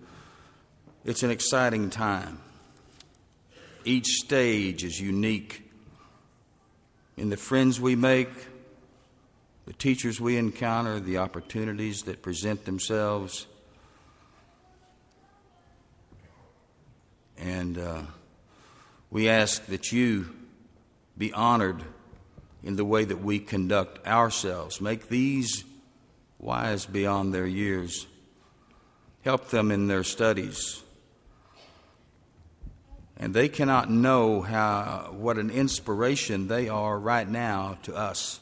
it's 1.04 1.23
an 1.23 1.30
exciting 1.30 1.90
time. 1.90 2.38
Each 3.84 4.06
stage 4.06 4.84
is 4.84 5.00
unique 5.00 5.68
in 7.16 7.30
the 7.30 7.37
friends 7.37 7.80
we 7.80 7.96
make, 7.96 8.30
the 9.66 9.73
teachers 9.73 10.20
we 10.20 10.37
encounter, 10.37 11.00
the 11.00 11.18
opportunities 11.18 12.02
that 12.02 12.23
present 12.23 12.64
themselves. 12.64 13.46
And 17.37 17.76
uh, 17.76 18.02
we 19.11 19.28
ask 19.28 19.66
that 19.66 19.90
you 19.92 20.34
be 21.18 21.32
honored 21.32 21.82
in 22.64 22.76
the 22.76 22.85
way 22.85 23.04
that 23.04 23.23
we 23.23 23.38
conduct 23.38 24.04
ourselves. 24.06 24.80
Make 24.80 25.09
these 25.09 25.64
wise 26.38 26.87
beyond 26.87 27.35
their 27.35 27.47
years. 27.47 28.06
Help 29.23 29.50
them 29.50 29.71
in 29.71 29.87
their 29.87 30.02
studies. 30.02 30.83
And 33.16 33.33
they 33.33 33.49
cannot 33.49 33.90
know 33.90 34.40
how, 34.40 35.14
what 35.16 35.38
an 35.38 35.50
inspiration 35.50 36.49
they 36.49 36.68
are 36.68 36.99
right 36.99 37.28
now 37.28 37.78
to 37.85 37.94
us. 37.94 38.40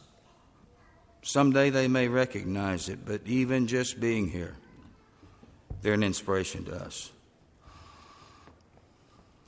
Someday 1.23 1.71
they 1.71 1.89
may 1.89 2.09
recognize 2.09 2.89
it, 2.89 3.05
but 3.05 3.21
even 3.27 3.67
just 3.67 4.01
being 4.01 4.29
here, 4.29 4.55
they're 5.83 5.93
an 5.95 6.03
inspiration 6.03 6.65
to 6.65 6.75
us. 6.75 7.11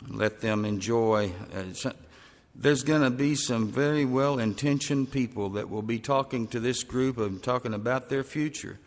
Let 0.09 0.41
them 0.41 0.65
enjoy. 0.65 1.33
Uh, 1.55 1.93
there's 2.55 2.83
going 2.83 3.03
to 3.03 3.11
be 3.11 3.35
some 3.35 3.69
very 3.69 4.05
well 4.05 4.39
intentioned 4.39 5.11
people 5.11 5.51
that 5.51 5.69
will 5.69 5.83
be 5.83 5.99
talking 5.99 6.47
to 6.49 6.61
this 6.61 6.83
group 6.85 7.19
and 7.19 7.43
talking 7.43 7.75
about 7.75 8.09
their 8.09 8.25
future. 8.25 8.79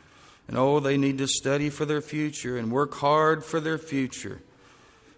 And 0.47 0.57
oh, 0.57 0.79
they 0.79 0.97
need 0.97 1.17
to 1.17 1.27
study 1.27 1.69
for 1.69 1.85
their 1.85 2.01
future 2.01 2.57
and 2.57 2.71
work 2.71 2.93
hard 2.95 3.43
for 3.43 3.59
their 3.59 3.77
future. 3.77 4.41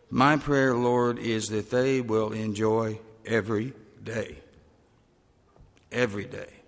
My 0.10 0.38
prayer, 0.38 0.75
Lord, 0.75 1.20
is 1.20 1.50
that 1.50 1.70
they 1.70 2.01
will 2.01 2.32
enjoy 2.32 3.00
every 3.25 3.74
day. 4.03 4.38
Every 5.91 6.25
day 6.25 6.60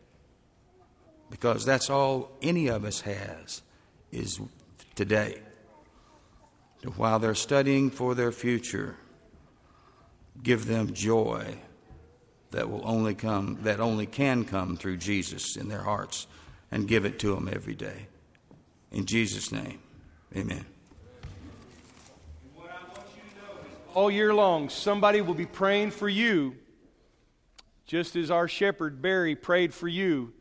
because 1.32 1.66
that's 1.66 1.90
all 1.90 2.30
any 2.44 2.68
of 2.68 2.86
us 2.86 3.02
has 3.02 3.64
is 4.12 4.40
today. 4.94 5.42
While 6.98 7.20
they're 7.20 7.34
studying 7.34 7.90
for 7.90 8.14
their 8.14 8.32
future, 8.32 8.98
give 10.44 10.66
them 10.66 10.94
joy 10.94 11.56
that 12.52 12.70
will 12.70 12.82
only 12.84 13.16
come 13.16 13.60
that 13.64 13.80
only 13.80 14.06
can 14.06 14.46
come 14.46 14.78
through 14.78 14.98
Jesus 14.98 15.56
in 15.56 15.70
their 15.70 15.82
hearts 15.82 16.28
and 16.72 16.88
give 16.88 17.06
it 17.06 17.20
to 17.20 17.34
them 17.36 17.50
every 17.52 17.76
day. 17.76 18.08
In 18.92 19.06
Jesus 19.06 19.52
name. 19.52 19.80
Amen. 20.36 20.66
All 23.94 24.10
year 24.10 24.34
long, 24.34 24.70
somebody 24.70 25.20
will 25.20 25.34
be 25.34 25.46
praying 25.46 25.92
for 25.92 26.08
you, 26.08 26.56
just 27.86 28.16
as 28.16 28.32
our 28.32 28.48
shepherd 28.48 29.02
Barry 29.02 29.36
prayed 29.36 29.74
for 29.74 29.90
you 29.90 30.34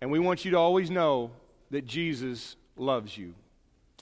and 0.00 0.10
we 0.10 0.18
want 0.18 0.44
you 0.44 0.50
to 0.52 0.58
always 0.58 0.90
know 0.90 1.30
that 1.70 1.86
Jesus 1.86 2.56
loves 2.76 3.16
you. 3.16 3.34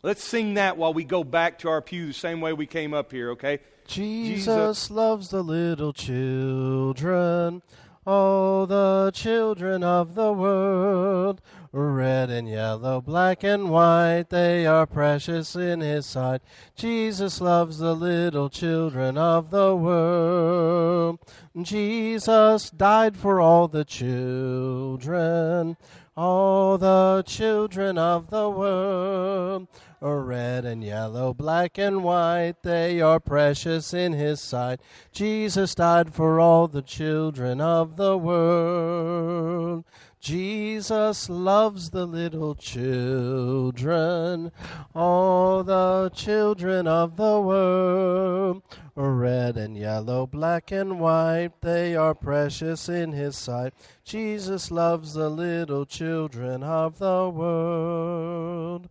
Let's 0.02 0.22
sing 0.22 0.54
that 0.54 0.76
while 0.76 0.92
we 0.92 1.04
go 1.04 1.24
back 1.24 1.60
to 1.60 1.68
our 1.68 1.80
pew 1.80 2.06
the 2.06 2.12
same 2.12 2.40
way 2.40 2.52
we 2.52 2.66
came 2.66 2.92
up 2.92 3.10
here, 3.10 3.30
okay? 3.30 3.60
Jesus, 3.86 4.90
loves 4.90 5.28
the 5.28 5.42
little 5.42 5.92
children, 5.92 7.62
all 8.06 8.66
the 8.66 9.10
children 9.14 9.82
of 9.82 10.14
the 10.14 10.32
world. 10.32 11.40
Red 11.76 12.30
and 12.30 12.48
yellow, 12.48 13.00
black 13.00 13.42
and 13.42 13.68
white, 13.68 14.26
they 14.30 14.64
are 14.64 14.86
precious 14.86 15.56
in 15.56 15.80
his 15.80 16.06
sight. 16.06 16.40
Jesus 16.76 17.40
loves 17.40 17.78
the 17.78 17.94
little 17.94 18.48
children 18.48 19.18
of 19.18 19.50
the 19.50 19.74
world. 19.74 21.18
Jesus 21.60 22.70
died 22.70 23.16
for 23.16 23.40
all 23.40 23.66
the 23.66 23.84
children, 23.84 25.76
all 26.16 26.78
the 26.78 27.24
children 27.26 27.98
of 27.98 28.30
the 28.30 28.48
world. 28.48 29.66
Red 30.12 30.64
and 30.64 30.84
yellow, 30.84 31.32
black 31.32 31.78
and 31.78 32.04
white, 32.04 32.62
they 32.62 33.00
are 33.00 33.18
precious 33.18 33.94
in 33.94 34.12
his 34.12 34.40
sight. 34.40 34.80
Jesus 35.12 35.74
died 35.74 36.12
for 36.12 36.38
all 36.38 36.68
the 36.68 36.82
children 36.82 37.60
of 37.60 37.96
the 37.96 38.18
world. 38.18 39.84
Jesus 40.20 41.28
loves 41.28 41.90
the 41.90 42.06
little 42.06 42.54
children, 42.54 44.52
all 44.94 45.62
the 45.62 46.10
children 46.14 46.86
of 46.86 47.16
the 47.16 47.40
world. 47.40 48.62
Red 48.94 49.56
and 49.56 49.76
yellow, 49.76 50.26
black 50.26 50.70
and 50.70 50.98
white, 50.98 51.60
they 51.60 51.94
are 51.94 52.14
precious 52.14 52.88
in 52.88 53.12
his 53.12 53.36
sight. 53.36 53.74
Jesus 54.02 54.70
loves 54.70 55.14
the 55.14 55.28
little 55.28 55.84
children 55.84 56.62
of 56.62 56.98
the 56.98 57.28
world. 57.28 58.88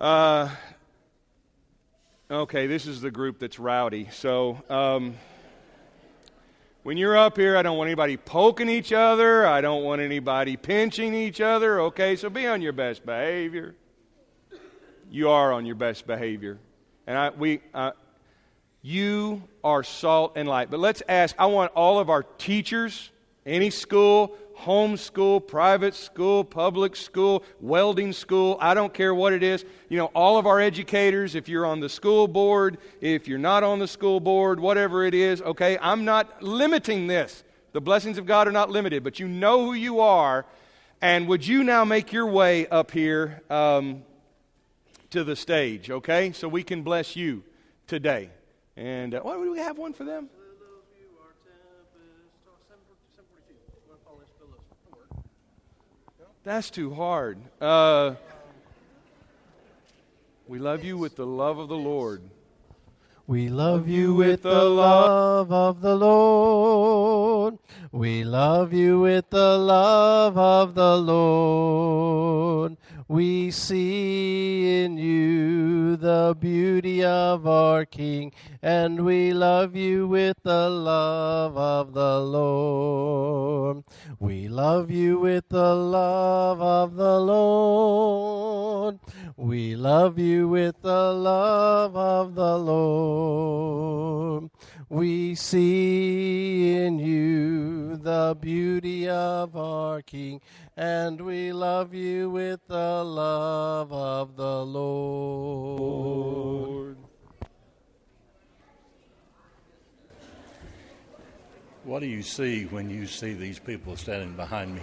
Uh, 0.00 0.48
okay, 2.30 2.66
this 2.66 2.86
is 2.86 3.02
the 3.02 3.10
group 3.10 3.38
that's 3.38 3.58
rowdy. 3.58 4.08
So, 4.12 4.62
um, 4.70 5.14
when 6.84 6.96
you're 6.96 7.18
up 7.18 7.36
here, 7.36 7.54
I 7.54 7.60
don't 7.60 7.76
want 7.76 7.88
anybody 7.88 8.16
poking 8.16 8.70
each 8.70 8.94
other. 8.94 9.46
I 9.46 9.60
don't 9.60 9.84
want 9.84 10.00
anybody 10.00 10.56
pinching 10.56 11.12
each 11.12 11.42
other. 11.42 11.82
Okay, 11.82 12.16
so 12.16 12.30
be 12.30 12.46
on 12.46 12.62
your 12.62 12.72
best 12.72 13.04
behavior. 13.04 13.74
You 15.10 15.28
are 15.28 15.52
on 15.52 15.66
your 15.66 15.74
best 15.74 16.06
behavior. 16.06 16.58
And 17.06 17.18
I, 17.18 17.28
we, 17.28 17.60
uh, 17.74 17.90
you 18.80 19.42
are 19.62 19.82
salt 19.82 20.32
and 20.36 20.48
light. 20.48 20.70
But 20.70 20.80
let's 20.80 21.02
ask 21.10 21.36
I 21.38 21.44
want 21.44 21.72
all 21.72 21.98
of 21.98 22.08
our 22.08 22.22
teachers, 22.22 23.10
any 23.44 23.68
school, 23.68 24.34
home 24.60 24.96
school, 24.96 25.40
private 25.40 25.94
school, 25.94 26.44
public 26.44 26.94
school, 26.94 27.42
welding 27.60 28.12
school, 28.12 28.58
I 28.60 28.74
don't 28.74 28.92
care 28.92 29.14
what 29.14 29.32
it 29.32 29.42
is. 29.42 29.64
You 29.88 29.96
know, 29.96 30.06
all 30.14 30.38
of 30.38 30.46
our 30.46 30.60
educators, 30.60 31.34
if 31.34 31.48
you're 31.48 31.64
on 31.64 31.80
the 31.80 31.88
school 31.88 32.28
board, 32.28 32.78
if 33.00 33.26
you're 33.26 33.38
not 33.38 33.62
on 33.62 33.78
the 33.78 33.88
school 33.88 34.20
board, 34.20 34.60
whatever 34.60 35.04
it 35.04 35.14
is, 35.14 35.40
okay, 35.42 35.78
I'm 35.80 36.04
not 36.04 36.42
limiting 36.42 37.06
this. 37.06 37.42
The 37.72 37.80
blessings 37.80 38.18
of 38.18 38.26
God 38.26 38.48
are 38.48 38.52
not 38.52 38.70
limited, 38.70 39.02
but 39.02 39.18
you 39.18 39.28
know 39.28 39.64
who 39.64 39.72
you 39.72 40.00
are. 40.00 40.44
And 41.00 41.26
would 41.28 41.46
you 41.46 41.64
now 41.64 41.84
make 41.84 42.12
your 42.12 42.26
way 42.26 42.66
up 42.66 42.90
here 42.90 43.42
um, 43.48 44.02
to 45.10 45.24
the 45.24 45.36
stage, 45.36 45.90
okay? 45.90 46.32
So 46.32 46.48
we 46.48 46.62
can 46.62 46.82
bless 46.82 47.16
you 47.16 47.44
today. 47.86 48.30
And 48.76 49.14
uh, 49.14 49.20
what, 49.20 49.42
do 49.42 49.50
we 49.50 49.58
have 49.58 49.78
one 49.78 49.94
for 49.94 50.04
them? 50.04 50.28
That's 56.42 56.70
too 56.70 56.94
hard. 56.94 57.38
Uh, 57.60 58.14
we 60.48 60.58
love 60.58 60.82
you 60.82 60.96
with 60.96 61.16
the 61.16 61.26
love 61.26 61.58
of 61.58 61.68
the 61.68 61.76
Lord. 61.76 62.22
We 63.26 63.50
love 63.50 63.88
you 63.88 64.14
with 64.14 64.42
the 64.42 64.64
love 64.64 65.52
of 65.52 65.82
the 65.82 65.94
Lord. 65.94 67.58
We 67.92 68.24
love 68.24 68.72
you 68.72 69.00
with 69.00 69.28
the 69.28 69.58
love 69.58 70.38
of 70.38 70.74
the 70.74 70.96
Lord. 70.96 72.76
We 73.10 73.50
see 73.50 74.84
in 74.84 74.96
you 74.96 75.96
the 75.96 76.36
beauty 76.38 77.04
of 77.04 77.44
our 77.44 77.84
King, 77.84 78.32
and 78.62 79.04
we 79.04 79.32
love 79.32 79.74
you 79.74 80.06
with 80.06 80.36
the 80.44 80.70
love 80.70 81.56
of 81.56 81.92
the 81.92 82.20
Lord. 82.20 83.82
We 84.20 84.46
love 84.46 84.92
you 84.92 85.18
with 85.18 85.48
the 85.48 85.74
love 85.74 86.62
of 86.62 86.94
the 86.94 87.18
Lord. 87.18 89.00
We 89.36 89.74
love 89.74 90.16
you 90.20 90.46
with 90.46 90.80
the 90.80 91.12
love 91.12 91.96
of 91.96 92.36
the 92.36 92.58
Lord. 92.58 94.50
We 94.88 95.34
see 95.34 96.76
in 96.76 97.00
you 97.00 97.96
the 97.96 98.36
beauty 98.40 99.08
of 99.08 99.56
our 99.56 100.02
King, 100.02 100.40
and 100.80 101.20
we 101.20 101.52
love 101.52 101.92
you 101.92 102.30
with 102.30 102.66
the 102.66 103.04
love 103.04 103.92
of 103.92 104.34
the 104.34 104.64
Lord. 104.64 106.06
What 111.84 112.00
do 112.00 112.06
you 112.06 112.22
see 112.22 112.64
when 112.64 112.88
you 112.88 113.06
see 113.06 113.34
these 113.34 113.58
people 113.58 113.94
standing 113.94 114.32
behind 114.36 114.74
me? 114.74 114.80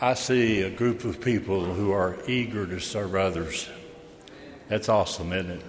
I 0.00 0.14
see 0.14 0.62
a 0.62 0.70
group 0.70 1.04
of 1.04 1.20
people 1.20 1.62
who 1.62 1.92
are 1.92 2.16
eager 2.26 2.66
to 2.66 2.80
serve 2.80 3.14
others. 3.14 3.68
That's 4.68 4.88
awesome, 4.88 5.34
isn't 5.34 5.50
it? 5.50 5.62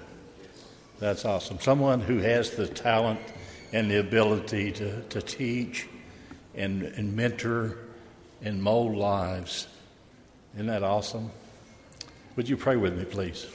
That's 0.99 1.25
awesome. 1.25 1.59
Someone 1.59 1.99
who 1.99 2.19
has 2.19 2.51
the 2.51 2.65
talent 2.65 3.19
and 3.73 3.89
the 3.89 3.99
ability 3.99 4.71
to, 4.71 5.01
to 5.09 5.21
teach 5.21 5.89
and, 6.55 6.83
and 6.83 7.15
mentor 7.15 7.79
and 8.41 8.61
mold 8.61 8.95
lives. 8.95 9.67
Isn't 10.53 10.67
that 10.67 10.83
awesome? 10.83 11.31
Would 12.35 12.47
you 12.47 12.55
pray 12.55 12.75
with 12.75 12.95
me, 12.97 13.05
please? 13.05 13.47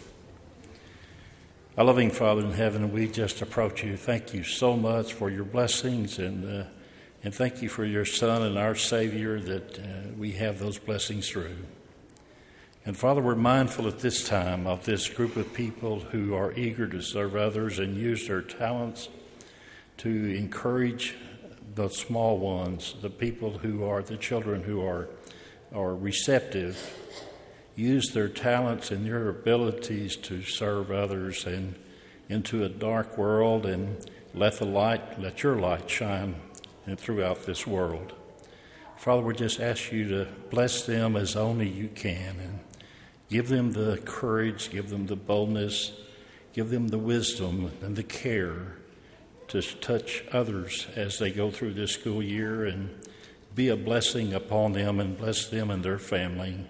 Our 1.76 1.84
loving 1.84 2.10
Father 2.10 2.40
in 2.40 2.50
heaven, 2.50 2.92
we 2.92 3.06
just 3.06 3.40
approach 3.40 3.84
you. 3.84 3.96
Thank 3.96 4.34
you 4.34 4.42
so 4.42 4.76
much 4.76 5.12
for 5.12 5.30
your 5.30 5.44
blessings 5.44 6.18
and, 6.18 6.62
uh, 6.62 6.64
and 7.22 7.32
thank 7.32 7.62
you 7.62 7.68
for 7.68 7.84
your 7.84 8.04
Son 8.04 8.42
and 8.42 8.58
our 8.58 8.74
Savior 8.74 9.38
that 9.38 9.78
uh, 9.78 9.82
we 10.18 10.32
have 10.32 10.58
those 10.58 10.78
blessings 10.78 11.28
through. 11.28 11.56
And 12.84 12.96
Father, 12.96 13.22
we're 13.22 13.36
mindful 13.36 13.86
at 13.86 14.00
this 14.00 14.26
time 14.26 14.66
of 14.66 14.84
this 14.84 15.08
group 15.08 15.36
of 15.36 15.54
people 15.54 16.00
who 16.00 16.34
are 16.34 16.52
eager 16.54 16.88
to 16.88 17.00
serve 17.00 17.36
others 17.36 17.78
and 17.78 17.96
use 17.96 18.26
their 18.26 18.42
talents 18.42 19.08
to 19.98 20.36
encourage 20.36 21.14
the 21.74 21.88
small 21.88 22.38
ones, 22.38 22.94
the 23.02 23.10
people 23.10 23.58
who 23.58 23.84
are 23.84 24.02
the 24.02 24.16
children 24.16 24.62
who 24.62 24.84
are, 24.84 25.08
are 25.72 25.94
receptive, 25.94 26.94
use 27.76 28.10
their 28.12 28.28
talents 28.28 28.90
and 28.90 29.06
their 29.06 29.28
abilities 29.28 30.16
to 30.16 30.42
serve 30.42 30.90
others 30.90 31.46
and 31.46 31.74
into 32.28 32.64
a 32.64 32.68
dark 32.68 33.16
world 33.16 33.64
and 33.64 34.10
let 34.34 34.58
the 34.58 34.64
light, 34.64 35.20
let 35.20 35.42
your 35.42 35.56
light 35.56 35.88
shine 35.88 36.34
throughout 36.96 37.46
this 37.46 37.66
world. 37.66 38.12
Father, 38.96 39.22
we 39.22 39.34
just 39.34 39.60
ask 39.60 39.92
you 39.92 40.08
to 40.08 40.26
bless 40.50 40.84
them 40.84 41.16
as 41.16 41.36
only 41.36 41.68
you 41.68 41.88
can 41.88 42.40
and 42.40 42.58
Give 43.28 43.48
them 43.48 43.72
the 43.72 44.00
courage, 44.04 44.70
give 44.70 44.88
them 44.88 45.06
the 45.06 45.16
boldness, 45.16 45.92
give 46.54 46.70
them 46.70 46.88
the 46.88 46.98
wisdom 46.98 47.72
and 47.82 47.94
the 47.94 48.02
care 48.02 48.76
to 49.48 49.62
touch 49.62 50.24
others 50.30 50.86
as 50.94 51.18
they 51.18 51.30
go 51.30 51.50
through 51.50 51.74
this 51.74 51.92
school 51.92 52.22
year 52.22 52.64
and 52.64 52.90
be 53.54 53.68
a 53.68 53.76
blessing 53.76 54.32
upon 54.32 54.72
them 54.72 55.00
and 55.00 55.16
bless 55.18 55.46
them 55.46 55.70
and 55.70 55.82
their 55.82 55.98
family 55.98 56.66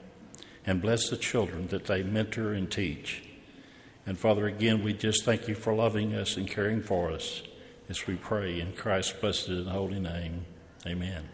and 0.64 0.80
bless 0.80 1.08
the 1.10 1.16
children 1.16 1.66
that 1.68 1.86
they 1.86 2.02
mentor 2.02 2.52
and 2.52 2.70
teach. 2.70 3.22
And 4.06 4.18
Father, 4.18 4.46
again, 4.46 4.82
we 4.82 4.94
just 4.94 5.24
thank 5.24 5.48
you 5.48 5.54
for 5.54 5.74
loving 5.74 6.14
us 6.14 6.36
and 6.36 6.48
caring 6.48 6.82
for 6.82 7.10
us 7.10 7.42
as 7.88 8.06
we 8.06 8.16
pray 8.16 8.60
in 8.60 8.72
Christ's 8.72 9.12
blessed 9.12 9.48
and 9.48 9.68
holy 9.68 10.00
name. 10.00 10.44
Amen. 10.86 11.28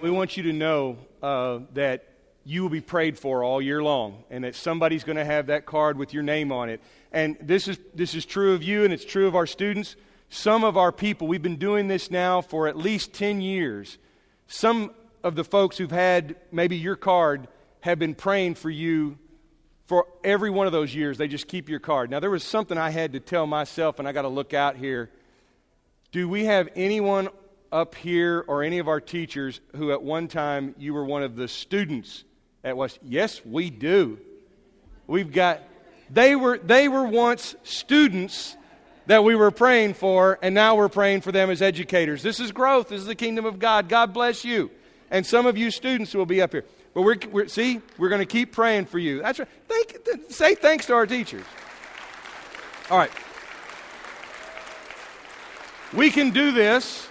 We 0.00 0.10
want 0.10 0.36
you 0.36 0.42
to 0.44 0.52
know 0.52 0.98
uh, 1.22 1.60
that 1.74 2.15
you 2.46 2.62
will 2.62 2.70
be 2.70 2.80
prayed 2.80 3.18
for 3.18 3.42
all 3.42 3.60
year 3.60 3.82
long 3.82 4.22
and 4.30 4.44
that 4.44 4.54
somebody's 4.54 5.02
going 5.02 5.16
to 5.16 5.24
have 5.24 5.48
that 5.48 5.66
card 5.66 5.98
with 5.98 6.14
your 6.14 6.22
name 6.22 6.52
on 6.52 6.68
it. 6.68 6.80
And 7.10 7.36
this 7.40 7.66
is, 7.66 7.76
this 7.92 8.14
is 8.14 8.24
true 8.24 8.54
of 8.54 8.62
you 8.62 8.84
and 8.84 8.92
it's 8.92 9.04
true 9.04 9.26
of 9.26 9.34
our 9.34 9.48
students. 9.48 9.96
Some 10.28 10.62
of 10.62 10.76
our 10.76 10.92
people, 10.92 11.26
we've 11.26 11.42
been 11.42 11.56
doing 11.56 11.88
this 11.88 12.08
now 12.08 12.40
for 12.40 12.68
at 12.68 12.76
least 12.76 13.12
10 13.12 13.40
years. 13.40 13.98
Some 14.46 14.92
of 15.24 15.34
the 15.34 15.42
folks 15.42 15.76
who've 15.76 15.90
had 15.90 16.36
maybe 16.52 16.76
your 16.76 16.94
card 16.94 17.48
have 17.80 17.98
been 17.98 18.14
praying 18.14 18.54
for 18.54 18.70
you 18.70 19.18
for 19.86 20.06
every 20.22 20.50
one 20.50 20.68
of 20.68 20.72
those 20.72 20.94
years. 20.94 21.18
They 21.18 21.26
just 21.26 21.48
keep 21.48 21.68
your 21.68 21.80
card. 21.80 22.10
Now, 22.10 22.20
there 22.20 22.30
was 22.30 22.44
something 22.44 22.78
I 22.78 22.90
had 22.90 23.12
to 23.14 23.20
tell 23.20 23.48
myself, 23.48 23.98
and 23.98 24.06
I 24.06 24.12
got 24.12 24.22
to 24.22 24.28
look 24.28 24.54
out 24.54 24.76
here. 24.76 25.10
Do 26.12 26.28
we 26.28 26.44
have 26.44 26.68
anyone 26.76 27.28
up 27.72 27.96
here 27.96 28.44
or 28.46 28.62
any 28.62 28.78
of 28.78 28.86
our 28.86 29.00
teachers 29.00 29.60
who 29.74 29.90
at 29.90 30.00
one 30.00 30.28
time 30.28 30.76
you 30.78 30.94
were 30.94 31.04
one 31.04 31.24
of 31.24 31.34
the 31.34 31.48
students 31.48 32.22
at 32.66 32.76
West? 32.76 32.98
Yes, 33.02 33.40
we 33.46 33.70
do. 33.70 34.18
We've 35.06 35.32
got 35.32 35.62
they 36.10 36.34
were 36.34 36.58
they 36.58 36.88
were 36.88 37.04
once 37.04 37.54
students 37.62 38.56
that 39.06 39.22
we 39.22 39.36
were 39.36 39.52
praying 39.52 39.94
for 39.94 40.36
and 40.42 40.52
now 40.52 40.74
we're 40.74 40.88
praying 40.88 41.20
for 41.20 41.30
them 41.30 41.48
as 41.48 41.62
educators. 41.62 42.22
This 42.22 42.40
is 42.40 42.50
growth. 42.50 42.88
This 42.88 43.00
is 43.00 43.06
the 43.06 43.14
kingdom 43.14 43.46
of 43.46 43.60
God. 43.60 43.88
God 43.88 44.12
bless 44.12 44.44
you. 44.44 44.70
And 45.12 45.24
some 45.24 45.46
of 45.46 45.56
you 45.56 45.70
students 45.70 46.12
will 46.12 46.26
be 46.26 46.42
up 46.42 46.50
here. 46.50 46.64
But 46.92 47.02
we're, 47.02 47.16
we're 47.30 47.46
see, 47.46 47.80
we're 47.98 48.08
going 48.08 48.20
to 48.20 48.26
keep 48.26 48.50
praying 48.50 48.86
for 48.86 48.98
you. 48.98 49.22
That's 49.22 49.38
right. 49.38 49.48
Thank, 49.68 49.98
say 50.30 50.56
thanks 50.56 50.86
to 50.86 50.94
our 50.94 51.06
teachers. 51.06 51.44
All 52.90 52.98
right. 52.98 53.10
we 55.92 56.10
can 56.10 56.30
do 56.30 56.50
this. 56.50 57.08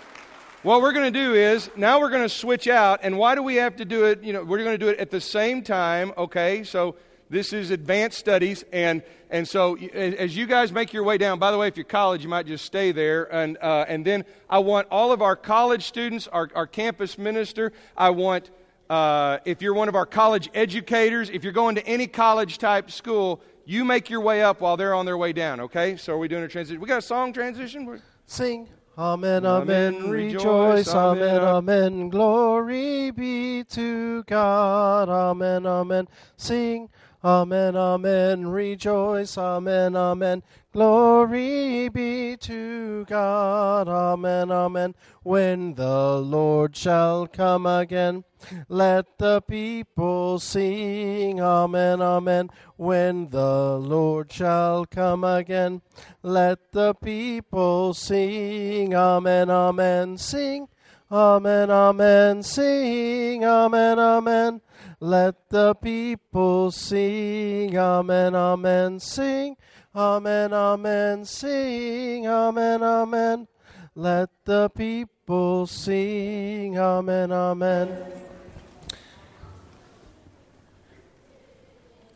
What 0.65 0.81
we're 0.81 0.93
going 0.93 1.13
to 1.13 1.19
do 1.19 1.35
is 1.35 1.69
now 1.75 1.99
we're 1.99 2.09
going 2.09 2.23
to 2.23 2.27
switch 2.27 2.67
out. 2.67 3.01
And 3.03 3.19
why 3.19 3.35
do 3.35 3.43
we 3.43 3.53
have 3.57 3.75
to 3.75 3.85
do 3.85 4.05
it? 4.05 4.23
You 4.23 4.33
know, 4.33 4.43
we're 4.43 4.57
going 4.57 4.71
to 4.71 4.83
do 4.83 4.87
it 4.87 4.97
at 4.97 5.11
the 5.11 5.21
same 5.21 5.61
time, 5.61 6.11
okay? 6.17 6.63
So 6.63 6.95
this 7.29 7.53
is 7.53 7.69
advanced 7.69 8.17
studies. 8.17 8.65
And, 8.73 9.03
and 9.29 9.47
so 9.47 9.77
as 9.77 10.35
you 10.35 10.47
guys 10.47 10.71
make 10.71 10.91
your 10.91 11.03
way 11.03 11.19
down, 11.19 11.37
by 11.37 11.51
the 11.51 11.57
way, 11.59 11.67
if 11.67 11.77
you're 11.77 11.83
college, 11.83 12.23
you 12.23 12.29
might 12.29 12.47
just 12.47 12.65
stay 12.65 12.91
there. 12.91 13.31
And, 13.31 13.59
uh, 13.61 13.85
and 13.87 14.03
then 14.03 14.25
I 14.49 14.57
want 14.57 14.87
all 14.89 15.11
of 15.11 15.21
our 15.21 15.35
college 15.35 15.83
students, 15.83 16.27
our, 16.29 16.49
our 16.55 16.65
campus 16.65 17.19
minister, 17.19 17.71
I 17.95 18.09
want, 18.09 18.49
uh, 18.89 19.37
if 19.45 19.61
you're 19.61 19.75
one 19.75 19.87
of 19.87 19.93
our 19.93 20.07
college 20.07 20.49
educators, 20.55 21.29
if 21.29 21.43
you're 21.43 21.53
going 21.53 21.75
to 21.75 21.85
any 21.85 22.07
college 22.07 22.57
type 22.57 22.89
school, 22.89 23.39
you 23.65 23.85
make 23.85 24.09
your 24.09 24.21
way 24.21 24.41
up 24.41 24.61
while 24.61 24.77
they're 24.77 24.95
on 24.95 25.05
their 25.05 25.19
way 25.19 25.31
down, 25.31 25.59
okay? 25.59 25.95
So 25.95 26.13
are 26.13 26.17
we 26.17 26.27
doing 26.27 26.43
a 26.43 26.47
transition? 26.47 26.81
We 26.81 26.87
got 26.87 26.97
a 26.97 27.03
song 27.03 27.33
transition? 27.33 28.01
Sing. 28.25 28.67
Amen, 28.97 29.45
amen, 29.45 29.95
amen, 29.95 30.09
rejoice, 30.09 30.87
amen, 30.87 31.41
amen, 31.41 32.09
glory 32.09 33.11
be 33.11 33.65
to 33.65 34.23
God, 34.23 35.09
amen, 35.09 35.65
amen, 35.65 36.07
sing, 36.37 36.87
amen, 37.25 37.75
amen, 37.75 38.47
rejoice, 38.47 39.37
amen, 39.37 39.95
amen, 39.95 40.43
glory 40.71 41.89
be 41.89 42.37
to 42.37 43.03
God, 43.05 43.87
amen, 43.87 44.51
amen, 44.51 44.93
when 45.23 45.73
the 45.73 46.19
Lord 46.19 46.75
shall 46.75 47.25
come 47.27 47.65
again. 47.65 48.23
Let 48.69 49.17
the 49.17 49.41
people 49.41 50.39
sing, 50.39 51.41
Amen, 51.41 52.01
Amen, 52.01 52.49
when 52.77 53.29
the 53.29 53.77
Lord 53.77 54.31
shall 54.31 54.85
come 54.85 55.23
again. 55.23 55.81
Let 56.21 56.71
the 56.71 56.93
people 56.93 57.93
sing, 57.93 58.93
Amen, 58.93 59.49
Amen, 59.49 60.17
sing, 60.17 60.67
Amen, 61.15 61.71
Amen, 61.71 62.43
sing, 62.43 63.45
Amen, 63.45 63.99
Amen. 63.99 64.59
Let 64.99 65.47
the 65.47 65.73
people 65.73 66.71
sing, 66.71 67.77
Amen, 67.77 68.35
Amen, 68.35 68.99
sing, 68.99 69.55
Amen, 69.95 70.51
Amen, 70.53 71.23
sing, 71.23 72.27
Amen, 72.27 72.83
Amen. 72.83 73.47
Let 73.95 74.29
the 74.43 74.67
people 74.67 75.67
sing, 75.67 76.77
Amen, 76.77 77.31
Amen. 77.31 77.97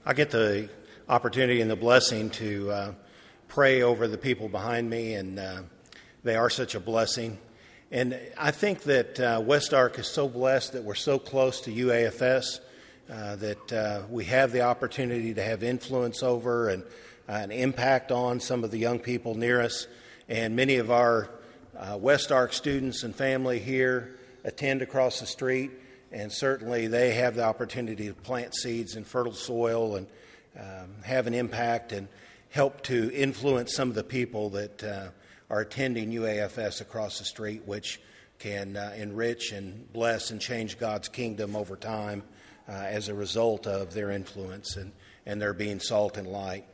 I 0.05 0.13
get 0.13 0.29
the 0.29 0.67
opportunity 1.07 1.61
and 1.61 1.71
the 1.71 1.77
blessing 1.77 2.29
to 2.31 2.69
uh, 2.69 2.93
pray 3.47 3.81
over 3.81 4.09
the 4.09 4.17
people 4.17 4.49
behind 4.49 4.89
me, 4.89 5.13
and 5.13 5.39
uh, 5.39 5.61
they 6.25 6.35
are 6.35 6.49
such 6.49 6.75
a 6.75 6.81
blessing. 6.81 7.37
And 7.91 8.19
I 8.37 8.51
think 8.51 8.83
that 8.83 9.19
uh, 9.19 9.41
West 9.43 9.73
Ark 9.73 9.97
is 9.97 10.07
so 10.07 10.27
blessed 10.27 10.73
that 10.73 10.83
we're 10.83 10.95
so 10.95 11.17
close 11.17 11.61
to 11.61 11.71
UAFS, 11.71 12.59
uh, 13.09 13.35
that 13.37 13.73
uh, 13.73 14.01
we 14.09 14.25
have 14.25 14.51
the 14.51 14.61
opportunity 14.61 15.33
to 15.33 15.43
have 15.43 15.63
influence 15.63 16.21
over 16.21 16.69
and 16.69 16.83
uh, 17.27 17.33
an 17.33 17.51
impact 17.51 18.11
on 18.11 18.39
some 18.39 18.63
of 18.63 18.71
the 18.71 18.77
young 18.77 18.99
people 18.99 19.35
near 19.35 19.61
us. 19.61 19.87
And 20.27 20.55
many 20.55 20.75
of 20.75 20.91
our 20.91 21.29
West 21.95 22.31
Ark 22.31 22.53
students 22.53 23.03
and 23.03 23.15
family 23.15 23.59
here 23.59 24.15
attend 24.43 24.81
across 24.81 25.19
the 25.19 25.25
street 25.25 25.71
and 26.11 26.31
certainly 26.31 26.87
they 26.87 27.13
have 27.13 27.35
the 27.35 27.43
opportunity 27.43 28.07
to 28.07 28.13
plant 28.13 28.55
seeds 28.55 28.95
in 28.95 29.03
fertile 29.03 29.33
soil 29.33 29.95
and 29.95 30.07
um, 30.57 31.03
have 31.03 31.27
an 31.27 31.33
impact 31.33 31.91
and 31.91 32.07
help 32.49 32.81
to 32.81 33.11
influence 33.13 33.75
some 33.75 33.89
of 33.89 33.95
the 33.95 34.03
people 34.03 34.49
that 34.49 34.83
uh, 34.83 35.09
are 35.49 35.61
attending 35.61 36.11
UAFS 36.11 36.81
across 36.81 37.19
the 37.19 37.25
street, 37.25 37.63
which 37.65 37.99
can 38.39 38.77
uh, 38.77 38.93
enrich 38.97 39.51
and 39.51 39.91
bless 39.91 40.31
and 40.31 40.39
change 40.39 40.79
God's 40.79 41.07
kingdom 41.07 41.55
over 41.55 41.75
time 41.75 42.23
uh, 42.67 42.71
as 42.71 43.09
a 43.09 43.13
result 43.13 43.67
of 43.67 43.93
their 43.93 44.11
influence 44.11 44.75
and, 44.77 44.91
and 45.25 45.41
their 45.41 45.53
being 45.53 45.79
salt 45.79 46.17
and 46.17 46.27
light. 46.27 46.65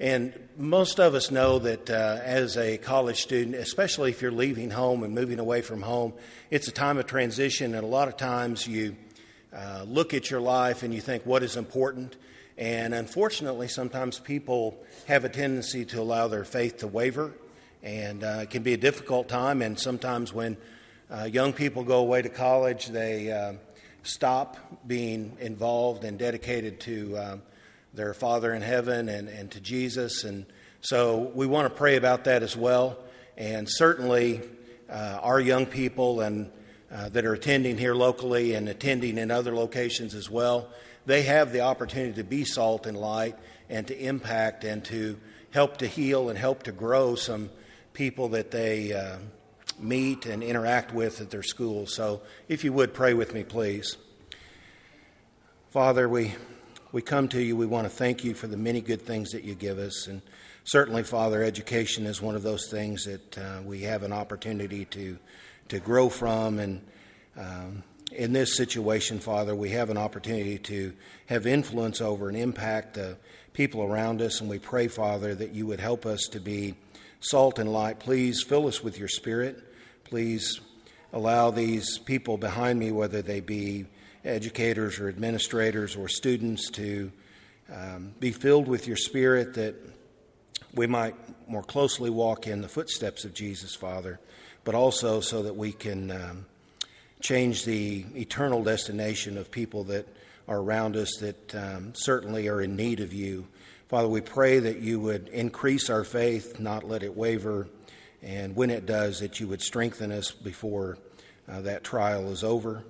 And 0.00 0.32
most 0.56 1.00
of 1.00 1.14
us 1.14 1.32
know 1.32 1.58
that 1.58 1.90
uh, 1.90 2.20
as 2.22 2.56
a 2.56 2.78
college 2.78 3.20
student, 3.20 3.56
especially 3.56 4.10
if 4.10 4.22
you're 4.22 4.30
leaving 4.30 4.70
home 4.70 5.02
and 5.02 5.12
moving 5.12 5.40
away 5.40 5.60
from 5.60 5.82
home, 5.82 6.12
it's 6.50 6.68
a 6.68 6.72
time 6.72 6.98
of 6.98 7.06
transition, 7.06 7.74
and 7.74 7.82
a 7.82 7.88
lot 7.88 8.06
of 8.06 8.16
times 8.16 8.66
you 8.66 8.96
uh, 9.52 9.84
look 9.88 10.14
at 10.14 10.30
your 10.30 10.40
life 10.40 10.84
and 10.84 10.94
you 10.94 11.00
think, 11.00 11.26
what 11.26 11.42
is 11.42 11.56
important? 11.56 12.16
And 12.56 12.94
unfortunately, 12.94 13.66
sometimes 13.66 14.20
people 14.20 14.80
have 15.06 15.24
a 15.24 15.28
tendency 15.28 15.84
to 15.86 16.00
allow 16.00 16.28
their 16.28 16.44
faith 16.44 16.78
to 16.78 16.86
waver, 16.86 17.32
and 17.82 18.24
uh, 18.24 18.40
it 18.42 18.50
can 18.50 18.62
be 18.62 18.74
a 18.74 18.78
difficult 18.78 19.28
time. 19.28 19.62
And 19.62 19.78
sometimes 19.78 20.32
when 20.32 20.56
uh, 21.10 21.24
young 21.24 21.52
people 21.52 21.84
go 21.84 21.98
away 21.98 22.22
to 22.22 22.28
college, 22.28 22.86
they 22.86 23.30
uh, 23.30 23.54
stop 24.02 24.56
being 24.86 25.36
involved 25.40 26.04
and 26.04 26.18
dedicated 26.18 26.80
to 26.80 27.18
um, 27.18 27.42
their 27.94 28.14
Father 28.14 28.52
in 28.54 28.62
heaven 28.62 29.08
and, 29.08 29.28
and 29.28 29.50
to 29.52 29.60
Jesus. 29.60 30.24
And 30.24 30.46
so 30.80 31.30
we 31.34 31.46
want 31.46 31.66
to 31.66 31.74
pray 31.74 31.96
about 31.96 32.24
that 32.24 32.42
as 32.42 32.56
well. 32.56 32.98
And 33.36 33.68
certainly, 33.68 34.40
uh, 34.88 35.18
our 35.22 35.40
young 35.40 35.66
people 35.66 36.20
and 36.20 36.50
uh, 36.90 37.08
that 37.10 37.24
are 37.24 37.34
attending 37.34 37.76
here 37.76 37.94
locally 37.94 38.54
and 38.54 38.68
attending 38.68 39.18
in 39.18 39.30
other 39.30 39.54
locations 39.54 40.14
as 40.14 40.30
well, 40.30 40.68
they 41.06 41.22
have 41.22 41.52
the 41.52 41.60
opportunity 41.60 42.14
to 42.14 42.24
be 42.24 42.44
salt 42.44 42.86
and 42.86 42.96
light 42.96 43.36
and 43.68 43.86
to 43.86 43.98
impact 43.98 44.64
and 44.64 44.84
to 44.86 45.18
help 45.50 45.78
to 45.78 45.86
heal 45.86 46.30
and 46.30 46.38
help 46.38 46.62
to 46.62 46.72
grow 46.72 47.14
some 47.14 47.50
people 47.98 48.28
that 48.28 48.52
they 48.52 48.92
uh, 48.92 49.16
meet 49.80 50.24
and 50.24 50.40
interact 50.40 50.94
with 50.94 51.20
at 51.20 51.30
their 51.30 51.42
schools. 51.42 51.92
So, 51.92 52.22
if 52.46 52.62
you 52.62 52.72
would 52.72 52.94
pray 52.94 53.12
with 53.12 53.34
me, 53.34 53.42
please. 53.42 53.96
Father, 55.70 56.08
we 56.08 56.32
we 56.92 57.02
come 57.02 57.26
to 57.30 57.42
you, 57.42 57.56
we 57.56 57.66
want 57.66 57.86
to 57.86 57.90
thank 57.90 58.22
you 58.22 58.34
for 58.34 58.46
the 58.46 58.56
many 58.56 58.80
good 58.80 59.02
things 59.02 59.32
that 59.32 59.42
you 59.42 59.56
give 59.56 59.78
us. 59.78 60.06
And 60.06 60.22
certainly, 60.62 61.02
Father, 61.02 61.42
education 61.42 62.06
is 62.06 62.22
one 62.22 62.36
of 62.36 62.44
those 62.44 62.70
things 62.70 63.04
that 63.04 63.36
uh, 63.36 63.62
we 63.64 63.82
have 63.82 64.04
an 64.04 64.12
opportunity 64.12 64.84
to, 64.84 65.18
to 65.68 65.80
grow 65.80 66.08
from. 66.08 66.60
And 66.60 66.80
um, 67.36 67.82
in 68.12 68.32
this 68.32 68.56
situation, 68.56 69.18
Father, 69.18 69.56
we 69.56 69.70
have 69.70 69.90
an 69.90 69.98
opportunity 69.98 70.58
to 70.58 70.94
have 71.26 71.48
influence 71.48 72.00
over 72.00 72.28
and 72.28 72.38
impact 72.38 72.94
the 72.94 73.18
people 73.52 73.82
around 73.82 74.22
us. 74.22 74.40
And 74.40 74.48
we 74.48 74.60
pray, 74.60 74.86
Father, 74.86 75.34
that 75.34 75.50
you 75.50 75.66
would 75.66 75.80
help 75.80 76.06
us 76.06 76.22
to 76.30 76.38
be 76.40 76.74
salt 77.20 77.58
and 77.58 77.72
light. 77.72 77.98
Please 77.98 78.42
fill 78.42 78.66
us 78.66 78.82
with 78.82 78.98
your 78.98 79.08
spirit. 79.08 79.62
Please 80.04 80.60
allow 81.12 81.50
these 81.50 81.98
people 81.98 82.36
behind 82.36 82.78
me, 82.78 82.92
whether 82.92 83.22
they 83.22 83.40
be 83.40 83.86
educators 84.24 84.98
or 84.98 85.08
administrators 85.08 85.96
or 85.96 86.08
students 86.08 86.70
to 86.70 87.10
um, 87.72 88.14
be 88.18 88.32
filled 88.32 88.68
with 88.68 88.86
your 88.86 88.96
spirit 88.96 89.54
that 89.54 89.74
we 90.74 90.86
might 90.86 91.14
more 91.48 91.62
closely 91.62 92.10
walk 92.10 92.46
in 92.46 92.60
the 92.60 92.68
footsteps 92.68 93.24
of 93.24 93.34
Jesus, 93.34 93.74
Father, 93.74 94.20
but 94.64 94.74
also 94.74 95.20
so 95.20 95.42
that 95.42 95.56
we 95.56 95.72
can 95.72 96.10
um, 96.10 96.46
change 97.20 97.64
the 97.64 98.04
eternal 98.14 98.62
destination 98.62 99.38
of 99.38 99.50
people 99.50 99.84
that 99.84 100.06
are 100.46 100.58
around 100.58 100.96
us 100.96 101.16
that 101.20 101.54
um, 101.54 101.92
certainly 101.94 102.48
are 102.48 102.60
in 102.60 102.76
need 102.76 103.00
of 103.00 103.12
you. 103.12 103.46
Father, 103.88 104.08
we 104.08 104.20
pray 104.20 104.58
that 104.58 104.80
you 104.80 105.00
would 105.00 105.28
increase 105.28 105.88
our 105.88 106.04
faith, 106.04 106.60
not 106.60 106.86
let 106.86 107.02
it 107.02 107.16
waver, 107.16 107.68
and 108.22 108.54
when 108.54 108.68
it 108.68 108.84
does, 108.84 109.20
that 109.20 109.40
you 109.40 109.48
would 109.48 109.62
strengthen 109.62 110.12
us 110.12 110.30
before 110.30 110.98
uh, 111.48 111.62
that 111.62 111.84
trial 111.84 112.30
is 112.30 112.44
over. 112.44 112.84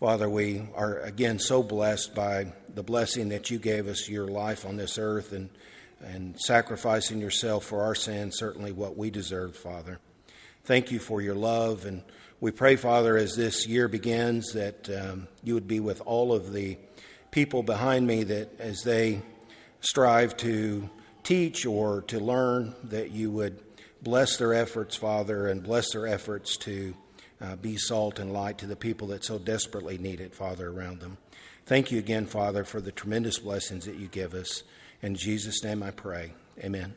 Father, 0.00 0.28
we 0.28 0.68
are 0.74 0.98
again 0.98 1.38
so 1.38 1.62
blessed 1.62 2.12
by 2.16 2.52
the 2.74 2.82
blessing 2.82 3.28
that 3.28 3.52
you 3.52 3.60
gave 3.60 3.86
us 3.86 4.08
your 4.08 4.26
life 4.26 4.66
on 4.66 4.76
this 4.76 4.98
earth 4.98 5.32
and, 5.32 5.48
and 6.00 6.36
sacrificing 6.40 7.20
yourself 7.20 7.64
for 7.64 7.82
our 7.82 7.94
sins, 7.94 8.36
certainly 8.36 8.72
what 8.72 8.96
we 8.96 9.10
deserved, 9.10 9.54
Father. 9.54 10.00
Thank 10.64 10.90
you 10.90 10.98
for 10.98 11.22
your 11.22 11.36
love. 11.36 11.84
And 11.84 12.02
we 12.40 12.50
pray, 12.50 12.74
Father, 12.74 13.16
as 13.16 13.36
this 13.36 13.64
year 13.68 13.86
begins, 13.86 14.54
that 14.54 14.90
um, 14.90 15.28
you 15.44 15.54
would 15.54 15.68
be 15.68 15.78
with 15.78 16.02
all 16.04 16.32
of 16.32 16.52
the 16.52 16.78
people 17.30 17.62
behind 17.62 18.08
me 18.08 18.24
that 18.24 18.58
as 18.58 18.82
they 18.82 19.22
strive 19.80 20.36
to 20.38 20.88
teach 21.22 21.66
or 21.66 22.02
to 22.02 22.20
learn, 22.20 22.74
that 22.84 23.10
you 23.10 23.30
would 23.30 23.60
bless 24.02 24.36
their 24.36 24.54
efforts, 24.54 24.96
Father, 24.96 25.48
and 25.48 25.62
bless 25.62 25.92
their 25.92 26.06
efforts 26.06 26.56
to 26.58 26.94
uh, 27.40 27.56
be 27.56 27.76
salt 27.76 28.18
and 28.18 28.32
light 28.32 28.58
to 28.58 28.66
the 28.66 28.76
people 28.76 29.08
that 29.08 29.24
so 29.24 29.38
desperately 29.38 29.98
need 29.98 30.20
it, 30.20 30.34
Father, 30.34 30.68
around 30.68 31.00
them. 31.00 31.18
Thank 31.66 31.90
you 31.90 31.98
again, 31.98 32.26
Father, 32.26 32.64
for 32.64 32.80
the 32.80 32.92
tremendous 32.92 33.38
blessings 33.38 33.86
that 33.86 33.96
you 33.96 34.06
give 34.06 34.34
us. 34.34 34.62
In 35.02 35.16
Jesus' 35.16 35.64
name 35.64 35.82
I 35.82 35.90
pray. 35.90 36.32
Amen. 36.60 36.94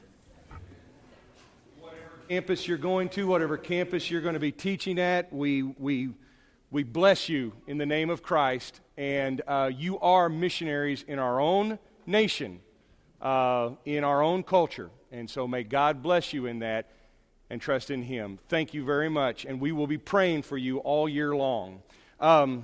Whatever 1.80 2.00
campus 2.30 2.68
you're 2.68 2.78
going 2.78 3.10
to, 3.10 3.28
whatever 3.28 3.58
campus 3.58 4.12
you're 4.12 4.22
going 4.22 4.36
to 4.36 4.40
be 4.40 4.52
teaching 4.52 5.00
at, 5.00 5.34
we, 5.34 5.64
we, 5.64 6.10
we 6.72 6.84
bless 6.84 7.28
you 7.28 7.54
in 7.66 7.80
the 7.80 7.86
name 7.86 8.10
of 8.10 8.22
Christ. 8.22 8.80
And 8.96 9.42
uh, 9.48 9.72
you 9.76 10.00
are 10.00 10.30
missionaries 10.30 11.04
in 11.08 11.20
our 11.20 11.40
own 11.40 11.80
nation, 12.06 12.62
uh, 13.22 13.72
in 13.86 14.04
our 14.04 14.22
own 14.22 14.44
culture. 14.44 14.90
And 15.12 15.30
so 15.30 15.48
may 15.48 15.64
God 15.64 16.02
bless 16.04 16.34
you 16.34 16.46
in 16.46 16.60
that. 16.60 16.88
and 17.50 17.60
trust 17.60 17.90
in 17.90 18.04
Him. 18.04 18.38
Thank 18.48 18.76
you 18.76 18.86
very 18.86 19.10
much, 19.10 19.44
and 19.46 19.60
we 19.60 19.72
will 19.72 19.88
be 19.88 19.98
praying 19.98 20.44
for 20.44 20.56
you 20.56 20.78
all 20.80 21.10
year 21.10 21.36
long. 21.36 21.82
Um, 22.20 22.64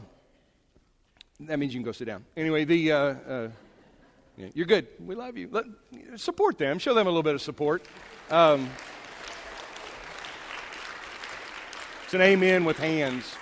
that 1.39 1.57
means 1.57 1.73
you 1.73 1.79
can 1.79 1.85
go 1.85 1.91
sit 1.91 2.05
down. 2.05 2.23
Anyway, 2.37 2.65
the. 2.65 2.91
Uh, 2.91 2.97
uh, 2.97 3.49
you're 4.53 4.65
good. 4.65 4.87
We 4.99 5.15
love 5.15 5.37
you. 5.37 5.47
Let, 5.49 5.65
support 6.17 6.57
them. 6.57 6.77
Show 6.77 6.93
them 6.93 7.07
a 7.07 7.09
little 7.09 7.23
bit 7.23 7.35
of 7.35 7.41
support. 7.41 7.85
Um, 8.29 8.69
it's 12.03 12.13
an 12.13 12.21
amen 12.21 12.65
with 12.65 12.77
hands. 12.77 13.33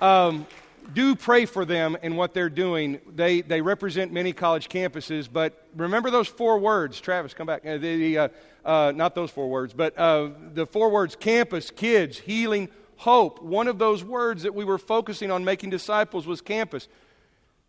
Um, 0.00 0.46
do 0.92 1.14
pray 1.14 1.46
for 1.46 1.64
them 1.64 1.96
and 2.02 2.16
what 2.16 2.34
they're 2.34 2.50
doing. 2.50 3.00
They, 3.14 3.40
they 3.40 3.60
represent 3.60 4.12
many 4.12 4.32
college 4.32 4.68
campuses, 4.68 5.28
but 5.32 5.66
remember 5.76 6.10
those 6.10 6.28
four 6.28 6.58
words. 6.58 7.00
Travis, 7.00 7.34
come 7.34 7.46
back. 7.46 7.64
Uh, 7.64 7.78
the, 7.78 8.18
uh, 8.18 8.28
uh, 8.64 8.92
not 8.94 9.14
those 9.14 9.30
four 9.30 9.48
words, 9.48 9.72
but 9.72 9.96
uh, 9.98 10.30
the 10.52 10.66
four 10.66 10.90
words 10.90 11.16
campus, 11.16 11.70
kids, 11.70 12.18
healing, 12.18 12.68
hope. 12.96 13.42
One 13.42 13.68
of 13.68 13.78
those 13.78 14.04
words 14.04 14.42
that 14.42 14.54
we 14.54 14.64
were 14.64 14.78
focusing 14.78 15.30
on 15.30 15.44
making 15.44 15.70
disciples 15.70 16.26
was 16.26 16.40
campus. 16.40 16.88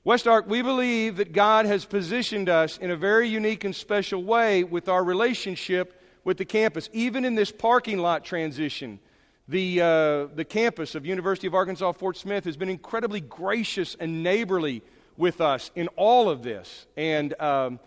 West 0.03 0.27
Ark, 0.27 0.45
we 0.47 0.61
believe 0.61 1.17
that 1.17 1.31
God 1.31 1.67
has 1.67 1.85
positioned 1.85 2.49
us 2.49 2.77
in 2.77 2.89
a 2.89 2.95
very 2.95 3.27
unique 3.27 3.63
and 3.63 3.75
special 3.75 4.23
way 4.23 4.63
with 4.63 4.89
our 4.89 5.03
relationship 5.03 6.01
with 6.23 6.37
the 6.37 6.45
campus, 6.45 6.89
even 6.91 7.23
in 7.23 7.35
this 7.35 7.51
parking 7.51 7.99
lot 7.99 8.25
transition. 8.25 8.99
The, 9.47 9.81
uh, 9.81 10.25
the 10.35 10.45
campus 10.47 10.95
of 10.95 11.05
University 11.05 11.47
of 11.47 11.55
Arkansas 11.55 11.91
Fort 11.93 12.15
Smith 12.15 12.45
has 12.45 12.57
been 12.57 12.69
incredibly 12.69 13.21
gracious 13.21 13.95
and 13.99 14.23
neighborly 14.23 14.83
with 15.17 15.41
us 15.41 15.71
in 15.75 15.87
all 15.89 16.29
of 16.29 16.43
this. 16.43 16.87
And, 16.95 17.39
um, 17.41 17.79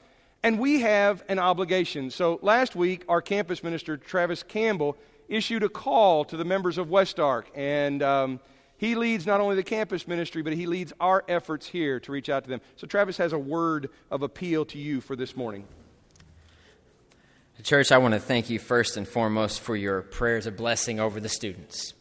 and 0.43 0.59
we 0.59 0.81
have 0.81 1.25
an 1.29 1.39
obligation. 1.39 2.11
So 2.11 2.39
last 2.43 2.77
week, 2.77 3.05
our 3.09 3.23
campus 3.23 3.63
minister, 3.63 3.97
Travis 3.97 4.43
Campbell, 4.43 4.97
issued 5.29 5.63
a 5.63 5.69
call 5.69 6.25
to 6.27 6.37
the 6.37 6.45
members 6.45 6.77
of 6.77 6.91
West 6.91 7.19
Ark. 7.19 7.51
And 7.55 8.03
um, 8.03 8.41
he 8.77 8.95
leads 8.95 9.25
not 9.25 9.41
only 9.41 9.57
the 9.57 9.63
campus 9.63 10.07
ministry, 10.07 10.43
but 10.43 10.53
he 10.53 10.67
leads 10.67 10.93
our 11.01 11.25
efforts 11.29 11.67
here 11.67 11.99
to 12.01 12.13
reach 12.13 12.29
out 12.29 12.45
to 12.45 12.51
them. 12.51 12.61
So 12.77 12.87
Travis 12.87 13.17
has 13.19 13.33
a 13.33 13.39
word 13.39 13.89
of 14.11 14.23
appeal 14.23 14.65
to 14.67 14.79
you 14.79 15.01
for 15.01 15.17
this 15.17 15.37
morning. 15.37 15.65
Church, 17.63 17.93
I 17.93 17.99
want 17.99 18.13
to 18.13 18.21
thank 18.21 18.51
you 18.51 18.59
first 18.59 18.97
and 18.97 19.09
foremost 19.09 19.61
for 19.61 19.75
your 19.75 20.03
prayers 20.03 20.47
of 20.47 20.57
blessing 20.57 21.01
over 21.01 21.19
the 21.19 21.31
students. 21.31 21.95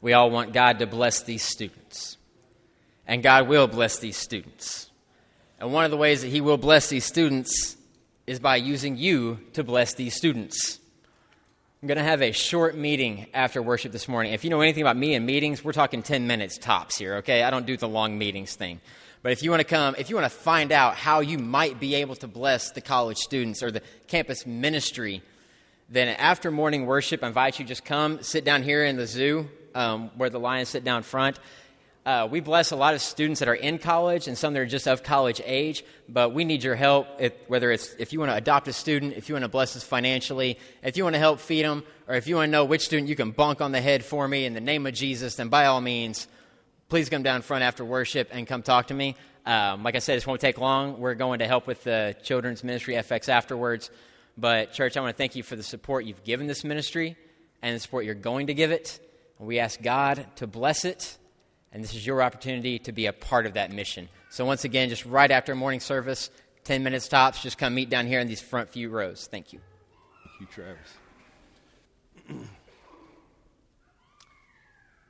We 0.00 0.12
all 0.12 0.30
want 0.30 0.52
God 0.52 0.78
to 0.78 0.86
bless 0.86 1.22
these 1.22 1.42
students, 1.42 2.18
and 3.04 3.22
God 3.22 3.48
will 3.48 3.66
bless 3.66 3.98
these 3.98 4.16
students. 4.16 4.90
And 5.58 5.72
one 5.72 5.84
of 5.84 5.90
the 5.90 5.96
ways 5.96 6.22
that 6.22 6.28
He 6.28 6.40
will 6.40 6.56
bless 6.56 6.88
these 6.88 7.04
students 7.04 7.76
is 8.28 8.38
by 8.38 8.56
using 8.56 8.96
you 8.96 9.40
to 9.54 9.64
bless 9.64 9.94
these 9.94 10.14
students. 10.14 10.78
I'm 11.82 11.88
going 11.88 11.98
to 11.98 12.04
have 12.04 12.22
a 12.22 12.30
short 12.30 12.76
meeting 12.76 13.26
after 13.34 13.60
worship 13.62 13.90
this 13.90 14.06
morning. 14.06 14.34
If 14.34 14.44
you 14.44 14.50
know 14.50 14.60
anything 14.60 14.82
about 14.82 14.96
me 14.96 15.14
and 15.14 15.26
meetings, 15.26 15.64
we're 15.64 15.72
talking 15.72 16.02
10 16.02 16.26
minutes 16.26 16.58
tops 16.58 16.96
here, 16.96 17.16
okay? 17.16 17.42
I 17.42 17.50
don't 17.50 17.66
do 17.66 17.76
the 17.76 17.88
long 17.88 18.18
meetings 18.18 18.54
thing. 18.54 18.80
But 19.22 19.32
if 19.32 19.42
you 19.42 19.50
want 19.50 19.60
to 19.60 19.66
come, 19.66 19.96
if 19.98 20.10
you 20.10 20.16
want 20.16 20.30
to 20.30 20.38
find 20.38 20.70
out 20.70 20.94
how 20.94 21.20
you 21.20 21.38
might 21.38 21.80
be 21.80 21.96
able 21.96 22.14
to 22.16 22.28
bless 22.28 22.70
the 22.70 22.80
college 22.80 23.18
students 23.18 23.62
or 23.62 23.70
the 23.70 23.82
campus 24.06 24.46
ministry, 24.46 25.22
then 25.88 26.08
after 26.08 26.50
morning 26.50 26.86
worship, 26.86 27.24
I 27.24 27.28
invite 27.28 27.58
you 27.58 27.64
just 27.64 27.84
come 27.84 28.22
sit 28.22 28.44
down 28.44 28.62
here 28.62 28.84
in 28.84 28.96
the 28.96 29.06
zoo 29.06 29.48
um, 29.74 30.10
where 30.16 30.30
the 30.30 30.38
lions 30.38 30.68
sit 30.68 30.84
down 30.84 31.02
front. 31.02 31.38
Uh, 32.06 32.26
we 32.30 32.40
bless 32.40 32.70
a 32.70 32.76
lot 32.76 32.94
of 32.94 33.02
students 33.02 33.40
that 33.40 33.48
are 33.48 33.54
in 33.54 33.78
college 33.78 34.28
and 34.28 34.38
some 34.38 34.54
that 34.54 34.60
are 34.60 34.66
just 34.66 34.88
of 34.88 35.02
college 35.02 35.42
age, 35.44 35.84
but 36.08 36.32
we 36.32 36.44
need 36.44 36.62
your 36.62 36.74
help. 36.74 37.06
If, 37.18 37.34
whether 37.48 37.70
it's 37.70 37.94
if 37.98 38.12
you 38.12 38.18
want 38.18 38.30
to 38.30 38.36
adopt 38.36 38.66
a 38.68 38.72
student, 38.72 39.14
if 39.14 39.28
you 39.28 39.34
want 39.34 39.44
to 39.44 39.48
bless 39.48 39.76
us 39.76 39.84
financially, 39.84 40.58
if 40.82 40.96
you 40.96 41.04
want 41.04 41.14
to 41.14 41.20
help 41.20 41.38
feed 41.38 41.64
them, 41.64 41.84
or 42.06 42.14
if 42.14 42.26
you 42.26 42.36
want 42.36 42.48
to 42.48 42.50
know 42.50 42.64
which 42.64 42.82
student 42.82 43.10
you 43.10 43.16
can 43.16 43.32
bonk 43.32 43.60
on 43.60 43.72
the 43.72 43.80
head 43.80 44.04
for 44.04 44.26
me 44.26 44.46
in 44.46 44.54
the 44.54 44.60
name 44.60 44.86
of 44.86 44.94
Jesus, 44.94 45.34
then 45.34 45.48
by 45.48 45.66
all 45.66 45.82
means, 45.82 46.28
please 46.88 47.08
come 47.08 47.22
down 47.22 47.42
front 47.42 47.62
after 47.62 47.84
worship 47.84 48.28
and 48.32 48.46
come 48.46 48.62
talk 48.62 48.86
to 48.88 48.94
me. 48.94 49.16
Um, 49.44 49.82
like 49.82 49.94
I 49.94 49.98
said, 49.98 50.16
this 50.16 50.26
won't 50.26 50.40
take 50.40 50.58
long. 50.58 50.98
We're 50.98 51.14
going 51.14 51.38
to 51.40 51.46
help 51.46 51.66
with 51.66 51.84
the 51.84 52.16
children's 52.22 52.64
ministry 52.64 52.94
FX 52.94 53.28
afterwards. 53.28 53.90
But, 54.36 54.72
church, 54.72 54.96
I 54.96 55.00
want 55.00 55.14
to 55.14 55.18
thank 55.18 55.36
you 55.36 55.42
for 55.42 55.56
the 55.56 55.62
support 55.62 56.04
you've 56.04 56.24
given 56.24 56.46
this 56.46 56.64
ministry 56.64 57.16
and 57.62 57.74
the 57.74 57.80
support 57.80 58.04
you're 58.04 58.14
going 58.14 58.46
to 58.48 58.54
give 58.54 58.70
it. 58.70 59.00
We 59.38 59.58
ask 59.58 59.80
God 59.80 60.26
to 60.36 60.46
bless 60.46 60.84
it, 60.84 61.16
and 61.72 61.82
this 61.82 61.94
is 61.94 62.04
your 62.04 62.22
opportunity 62.22 62.78
to 62.80 62.92
be 62.92 63.06
a 63.06 63.12
part 63.12 63.46
of 63.46 63.54
that 63.54 63.70
mission. 63.70 64.08
So, 64.30 64.44
once 64.44 64.64
again, 64.64 64.88
just 64.88 65.06
right 65.06 65.30
after 65.30 65.54
morning 65.54 65.80
service, 65.80 66.30
10 66.64 66.82
minutes 66.82 67.06
tops, 67.08 67.40
just 67.42 67.56
come 67.56 67.74
meet 67.74 67.88
down 67.88 68.06
here 68.06 68.20
in 68.20 68.26
these 68.26 68.40
front 68.40 68.68
few 68.68 68.90
rows. 68.90 69.28
Thank 69.30 69.52
you. 69.52 69.60
Thank 70.24 70.40
you, 70.40 70.46
Travis. 72.28 72.48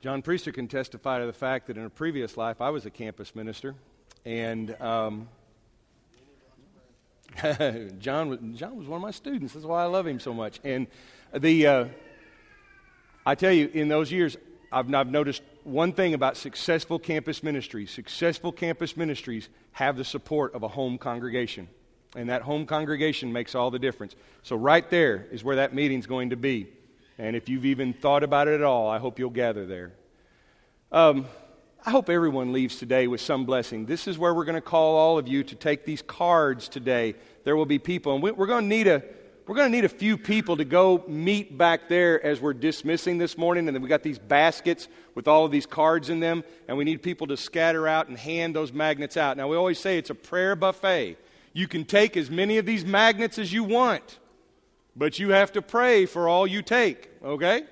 John 0.01 0.23
Priester 0.23 0.55
can 0.55 0.69
testify 0.69 1.19
to 1.19 1.27
the 1.27 1.33
fact 1.33 1.67
that 1.67 1.77
in 1.77 1.85
a 1.85 1.91
previous 1.91 2.37
life 2.37 2.61
I 2.61 2.71
was 2.71 2.87
a 2.87 2.91
campus 2.91 3.35
minister, 3.35 3.75
and 4.25 4.81
um, 4.81 5.29
John 7.99 8.29
was 8.29 8.39
John 8.55 8.77
was 8.77 8.87
one 8.87 8.99
of 8.99 9.03
my 9.03 9.11
students. 9.11 9.55
That's 9.55 9.67
why 9.67 9.83
I 9.83 9.87
love 9.87 10.07
him 10.07 10.21
so 10.21 10.33
much. 10.33 10.61
And 10.63 10.87
the 11.37 11.67
uh, 11.67 11.85
I 13.27 13.35
tell 13.35 13.51
you, 13.53 13.71
in 13.75 13.89
those 13.89 14.13
years, 14.13 14.37
I've, 14.71 14.93
I've 14.95 15.11
noticed 15.11 15.43
one 15.65 15.93
thing 15.93 16.15
about 16.15 16.37
successful 16.37 17.01
campus 17.01 17.43
ministries. 17.43 17.91
Successful 17.91 18.53
campus 18.53 18.97
ministries 18.97 19.49
have 19.73 19.97
the 19.97 20.05
support 20.05 20.55
of 20.55 20.63
a 20.63 20.69
home 20.69 20.99
congregation, 20.99 21.67
and 22.15 22.29
that 22.29 22.43
home 22.43 22.67
congregation 22.67 23.33
makes 23.33 23.57
all 23.57 23.73
the 23.73 23.81
difference. 23.81 24.15
So 24.45 24.55
right 24.55 24.89
there 24.91 25.27
is 25.33 25.43
where 25.43 25.57
that 25.57 25.75
meeting's 25.75 26.07
going 26.07 26.31
to 26.31 26.37
be. 26.37 26.69
And 27.19 27.35
if 27.35 27.49
you've 27.49 27.65
even 27.65 27.93
thought 27.93 28.23
about 28.23 28.47
it 28.47 28.55
at 28.55 28.63
all, 28.63 28.89
I 28.89 28.99
hope 28.99 29.19
you'll 29.19 29.31
gather 29.31 29.67
there. 29.67 29.93
Um, 30.93 31.27
I 31.85 31.91
hope 31.91 32.09
everyone 32.09 32.53
leaves 32.53 32.77
today 32.77 33.09
with 33.09 33.21
some 33.21 33.45
blessing. 33.45 33.87
This 33.87 34.07
is 34.07 34.17
where 34.17 34.33
we're 34.33 34.45
going 34.45 34.55
to 34.55 34.61
call 34.61 34.97
all 34.97 35.19
of 35.19 35.27
you 35.27 35.43
to 35.45 35.55
take 35.55 35.85
these 35.85 36.01
cards 36.01 36.69
today. 36.69 37.15
There 37.45 37.57
will 37.57 37.67
be 37.67 37.79
people, 37.79 38.15
and 38.15 38.23
we're 38.23 38.47
going 38.47 38.65
to 38.65 38.69
need 38.69 38.87
a 38.87 39.03
we're 39.47 39.55
going 39.55 39.73
to 39.73 39.75
need 39.75 39.87
a 39.87 39.89
few 39.89 40.19
people 40.19 40.59
to 40.59 40.65
go 40.67 41.03
meet 41.09 41.57
back 41.57 41.89
there 41.89 42.23
as 42.23 42.39
we're 42.39 42.53
dismissing 42.53 43.17
this 43.17 43.39
morning. 43.39 43.67
And 43.67 43.75
then 43.75 43.81
we 43.83 43.89
got 43.89 44.03
these 44.03 44.19
baskets 44.19 44.89
with 45.15 45.27
all 45.27 45.47
of 45.47 45.51
these 45.51 45.65
cards 45.65 46.11
in 46.11 46.21
them, 46.21 46.45
and 46.69 46.77
we 46.77 46.85
need 46.85 47.03
people 47.03 47.27
to 47.29 47.37
scatter 47.39 47.89
out 47.89 48.09
and 48.09 48.19
hand 48.19 48.55
those 48.55 48.75
magnets 48.75 49.17
out. 49.17 49.39
Now, 49.39 49.49
we 49.49 49.57
always 49.57 49.79
say 49.79 49.97
it's 49.97 50.11
a 50.11 50.15
prayer 50.15 50.55
buffet. 50.55 51.17
You 51.55 51.67
can 51.67 51.87
take 51.87 52.15
as 52.15 52.31
many 52.31 52.59
of 52.59 52.67
these 52.67 52.85
magnets 52.85 53.39
as 53.39 53.51
you 53.51 53.65
want 53.65 54.19
but 54.99 55.19
you 55.19 55.31
have 55.31 55.53
to 55.53 55.63
pray 55.63 56.07
for 56.07 56.29
all 56.29 56.47
you 56.47 56.61
take, 56.61 57.09
okay? 57.23 57.63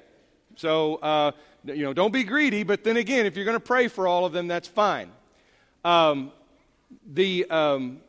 So, 0.54 0.96
uh, 0.96 1.32
you 1.64 1.82
know, 1.82 1.92
don't 1.92 2.12
be 2.12 2.22
greedy, 2.22 2.62
but 2.62 2.84
then 2.84 2.96
again, 2.96 3.26
if 3.26 3.36
you're 3.36 3.44
going 3.44 3.56
to 3.56 3.60
pray 3.60 3.88
for 3.88 4.06
all 4.06 4.24
of 4.24 4.32
them, 4.32 4.46
that's 4.46 4.68
fine. 4.68 5.10
Um, 5.84 6.30
the, 7.04 7.46
um, 7.50 8.00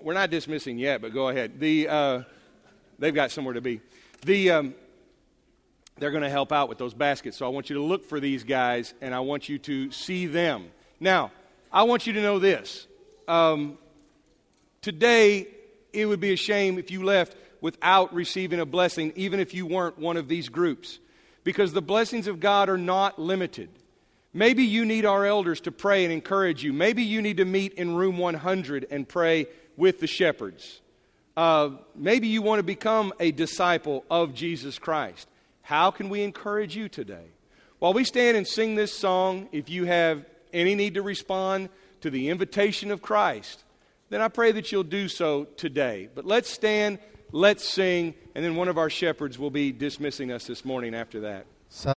we're 0.00 0.14
not 0.14 0.30
dismissing 0.30 0.78
yet, 0.78 1.02
but 1.02 1.12
go 1.12 1.28
ahead. 1.28 1.60
The, 1.60 1.88
uh, 1.88 2.22
they've 2.98 3.14
got 3.14 3.30
somewhere 3.30 3.54
to 3.54 3.60
be. 3.60 3.82
The, 4.22 4.50
um, 4.50 4.74
they're 5.98 6.10
going 6.10 6.22
to 6.22 6.30
help 6.30 6.50
out 6.50 6.70
with 6.70 6.78
those 6.78 6.94
baskets. 6.94 7.36
So 7.36 7.44
I 7.44 7.50
want 7.50 7.68
you 7.68 7.76
to 7.76 7.82
look 7.82 8.04
for 8.04 8.18
these 8.18 8.44
guys 8.44 8.94
and 9.02 9.14
I 9.14 9.20
want 9.20 9.50
you 9.50 9.58
to 9.58 9.90
see 9.90 10.26
them. 10.26 10.70
Now, 11.00 11.32
I 11.70 11.82
want 11.82 12.06
you 12.06 12.14
to 12.14 12.22
know 12.22 12.38
this. 12.38 12.86
Um, 13.26 13.76
today, 14.80 15.48
it 15.92 16.06
would 16.06 16.20
be 16.20 16.32
a 16.32 16.36
shame 16.36 16.78
if 16.78 16.90
you 16.90 17.04
left 17.04 17.36
without 17.60 18.14
receiving 18.14 18.60
a 18.60 18.66
blessing, 18.66 19.12
even 19.16 19.40
if 19.40 19.54
you 19.54 19.66
weren't 19.66 19.98
one 19.98 20.16
of 20.16 20.28
these 20.28 20.48
groups. 20.48 20.98
Because 21.44 21.72
the 21.72 21.82
blessings 21.82 22.26
of 22.26 22.40
God 22.40 22.68
are 22.68 22.78
not 22.78 23.18
limited. 23.18 23.70
Maybe 24.34 24.64
you 24.64 24.84
need 24.84 25.06
our 25.06 25.24
elders 25.24 25.60
to 25.62 25.72
pray 25.72 26.04
and 26.04 26.12
encourage 26.12 26.62
you. 26.62 26.72
Maybe 26.72 27.02
you 27.02 27.22
need 27.22 27.38
to 27.38 27.44
meet 27.44 27.74
in 27.74 27.94
room 27.94 28.18
100 28.18 28.86
and 28.90 29.08
pray 29.08 29.46
with 29.76 30.00
the 30.00 30.06
shepherds. 30.06 30.80
Uh, 31.36 31.70
maybe 31.94 32.28
you 32.28 32.42
want 32.42 32.58
to 32.58 32.64
become 32.64 33.12
a 33.20 33.30
disciple 33.30 34.04
of 34.10 34.34
Jesus 34.34 34.78
Christ. 34.78 35.28
How 35.62 35.90
can 35.90 36.08
we 36.08 36.22
encourage 36.22 36.76
you 36.76 36.88
today? 36.88 37.26
While 37.78 37.92
we 37.92 38.04
stand 38.04 38.36
and 38.36 38.46
sing 38.46 38.74
this 38.74 38.92
song, 38.92 39.48
if 39.52 39.68
you 39.68 39.84
have 39.84 40.24
any 40.52 40.74
need 40.74 40.94
to 40.94 41.02
respond 41.02 41.68
to 42.00 42.10
the 42.10 42.28
invitation 42.28 42.90
of 42.90 43.02
Christ, 43.02 43.62
then 44.10 44.20
I 44.20 44.28
pray 44.28 44.52
that 44.52 44.72
you'll 44.72 44.82
do 44.82 45.08
so 45.08 45.44
today. 45.44 46.08
But 46.14 46.24
let's 46.24 46.50
stand 46.50 46.98
let's 47.32 47.64
sing, 47.64 48.14
and 48.34 48.44
then 48.44 48.56
one 48.56 48.68
of 48.68 48.78
our 48.78 48.90
shepherds 48.90 49.38
will 49.38 49.50
be 49.50 49.72
dismissing 49.72 50.30
us 50.32 50.46
this 50.46 50.64
morning 50.64 50.94
after 50.94 51.20
that. 51.20 51.46